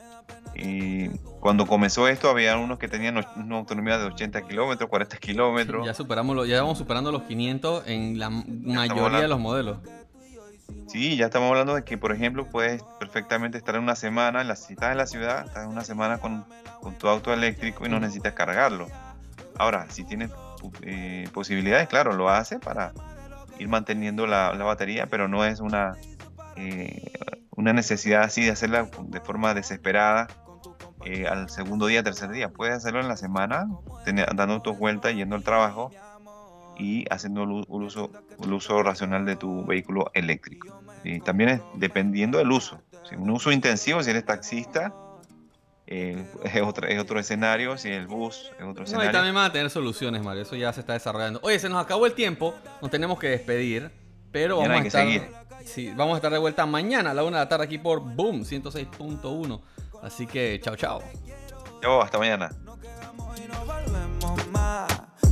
eh, 0.55 1.09
cuando 1.39 1.65
comenzó 1.65 2.07
esto, 2.07 2.29
había 2.29 2.57
unos 2.57 2.77
que 2.77 2.87
tenían 2.87 3.23
una 3.37 3.57
autonomía 3.57 3.97
de 3.97 4.05
80 4.05 4.41
kilómetros, 4.43 4.89
40 4.89 5.17
kilómetros. 5.17 5.85
Ya 5.85 5.93
superamos 5.93 6.35
lo- 6.35 6.45
ya 6.45 6.61
vamos 6.61 6.77
superando 6.77 7.11
los 7.11 7.23
500 7.23 7.87
en 7.87 8.19
la 8.19 8.29
mayoría 8.29 9.21
de 9.21 9.27
los 9.27 9.39
modelos. 9.39 9.77
Sí, 10.87 11.15
ya 11.15 11.25
estamos 11.25 11.49
hablando 11.49 11.73
de 11.75 11.83
que, 11.85 11.97
por 11.97 12.11
ejemplo, 12.11 12.47
puedes 12.49 12.83
perfectamente 12.99 13.57
estar 13.57 13.75
en 13.75 13.83
una 13.83 13.95
semana, 13.95 14.41
en 14.41 14.49
la, 14.49 14.55
si 14.57 14.73
estás 14.73 14.91
en 14.91 14.97
la 14.97 15.05
ciudad, 15.07 15.45
estás 15.45 15.63
en 15.63 15.69
una 15.69 15.85
semana 15.85 16.17
con, 16.17 16.45
con 16.81 16.95
tu 16.95 17.07
auto 17.07 17.31
eléctrico 17.33 17.85
y 17.85 17.89
no 17.89 17.99
necesitas 17.99 18.33
cargarlo. 18.33 18.87
Ahora, 19.57 19.85
si 19.89 20.03
tienes 20.03 20.31
eh, 20.81 21.29
posibilidades, 21.33 21.87
claro, 21.87 22.11
lo 22.13 22.29
hace 22.29 22.59
para 22.59 22.91
ir 23.61 23.69
manteniendo 23.69 24.25
la, 24.27 24.51
batería, 24.51 25.07
pero 25.07 25.27
no 25.27 25.45
es 25.45 25.59
una, 25.59 25.93
eh, 26.55 27.11
una 27.51 27.73
necesidad 27.73 28.23
así 28.23 28.43
de 28.43 28.51
hacerla 28.51 28.89
de 29.03 29.21
forma 29.21 29.53
desesperada 29.53 30.27
eh, 31.05 31.27
al 31.27 31.49
segundo 31.49 31.85
día, 31.85 32.03
tercer 32.03 32.31
día. 32.31 32.49
Puedes 32.49 32.75
hacerlo 32.75 33.01
en 33.01 33.07
la 33.07 33.17
semana, 33.17 33.67
tener- 34.03 34.35
dando 34.35 34.61
tus 34.61 34.77
vueltas, 34.77 35.13
yendo 35.13 35.35
al 35.35 35.43
trabajo 35.43 35.91
y 36.77 37.05
haciendo 37.11 37.43
el 37.43 37.65
uso, 37.67 38.11
el 38.43 38.53
uso 38.53 38.81
racional 38.81 39.25
de 39.25 39.35
tu 39.35 39.65
vehículo 39.65 40.09
eléctrico. 40.13 40.81
Y 41.03 41.19
también 41.19 41.49
es 41.49 41.61
dependiendo 41.75 42.39
del 42.39 42.51
uso. 42.51 42.81
Si 43.07 43.15
un 43.15 43.29
uso 43.29 43.51
intensivo, 43.51 44.01
si 44.01 44.09
eres 44.09 44.25
taxista, 44.25 44.93
eh, 45.93 46.25
es, 46.45 46.61
otro, 46.61 46.87
es 46.87 46.99
otro 46.99 47.19
escenario. 47.19 47.77
Si 47.77 47.89
el 47.89 48.07
bus 48.07 48.51
es 48.57 48.65
otro 48.65 48.73
No, 48.73 48.79
y 48.79 48.83
escenario. 48.83 49.11
también 49.11 49.35
van 49.35 49.45
a 49.45 49.51
tener 49.51 49.69
soluciones, 49.69 50.23
Mario. 50.23 50.43
Eso 50.43 50.55
ya 50.55 50.71
se 50.73 50.79
está 50.79 50.93
desarrollando. 50.93 51.39
Oye, 51.43 51.59
se 51.59 51.67
nos 51.69 51.83
acabó 51.83 52.05
el 52.05 52.13
tiempo. 52.13 52.55
Nos 52.81 52.89
tenemos 52.89 53.19
que 53.19 53.27
despedir. 53.29 53.91
Pero 54.31 54.57
vamos 54.57 54.69
a 54.71 54.73
hay 54.75 54.81
que 54.81 54.87
estar. 54.87 55.41
Sí, 55.65 55.91
vamos 55.95 56.13
a 56.13 56.17
estar 56.17 56.31
de 56.31 56.37
vuelta 56.39 56.65
mañana 56.65 57.11
a 57.11 57.13
la 57.13 57.23
una 57.23 57.39
de 57.39 57.43
la 57.45 57.49
tarde 57.49 57.65
aquí 57.65 57.77
por 57.77 57.99
Boom 57.99 58.43
106.1. 58.43 59.61
Así 60.01 60.25
que 60.25 60.59
chao, 60.63 60.75
chao. 60.75 61.03
Chao, 61.81 62.01
hasta 62.01 62.17
mañana. 62.17 62.49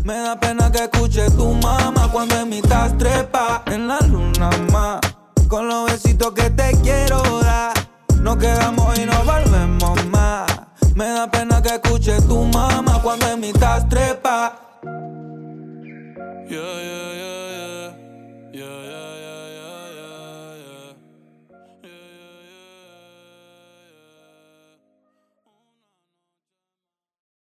Me 0.03 0.13
da 0.13 0.39
pena 0.39 0.71
que 0.71 0.83
escuche 0.83 1.29
tu 1.31 1.53
mamá 1.53 2.09
cuando 2.11 2.35
en 2.39 2.49
mi 2.49 2.61
tas 2.61 2.97
trepa 2.97 3.63
en 3.67 3.87
la 3.87 3.99
luna 4.01 4.49
más. 4.71 4.99
Con 5.47 5.67
los 5.67 5.91
besitos 5.91 6.31
que 6.33 6.49
te 6.49 6.71
quiero 6.83 7.21
dar. 7.39 7.73
Nos 8.21 8.38
quedamos 8.38 8.99
y 8.99 9.05
no 9.05 9.23
volvemos 9.23 10.05
más. 10.08 10.47
Me 10.95 11.05
da 11.05 11.29
pena 11.32 11.62
que 11.62 11.69
escuche 11.75 12.21
tu 12.21 12.43
mamá 12.45 13.01
cuando 13.01 13.27
en 13.27 13.39
mi 13.39 13.53
tas 13.53 13.88
trepa. 13.88 14.60
Yeah, 16.47 16.82
yeah, 16.88 17.13
yeah, 17.21 17.93
yeah. 18.51 18.79
Yeah, 18.84 19.18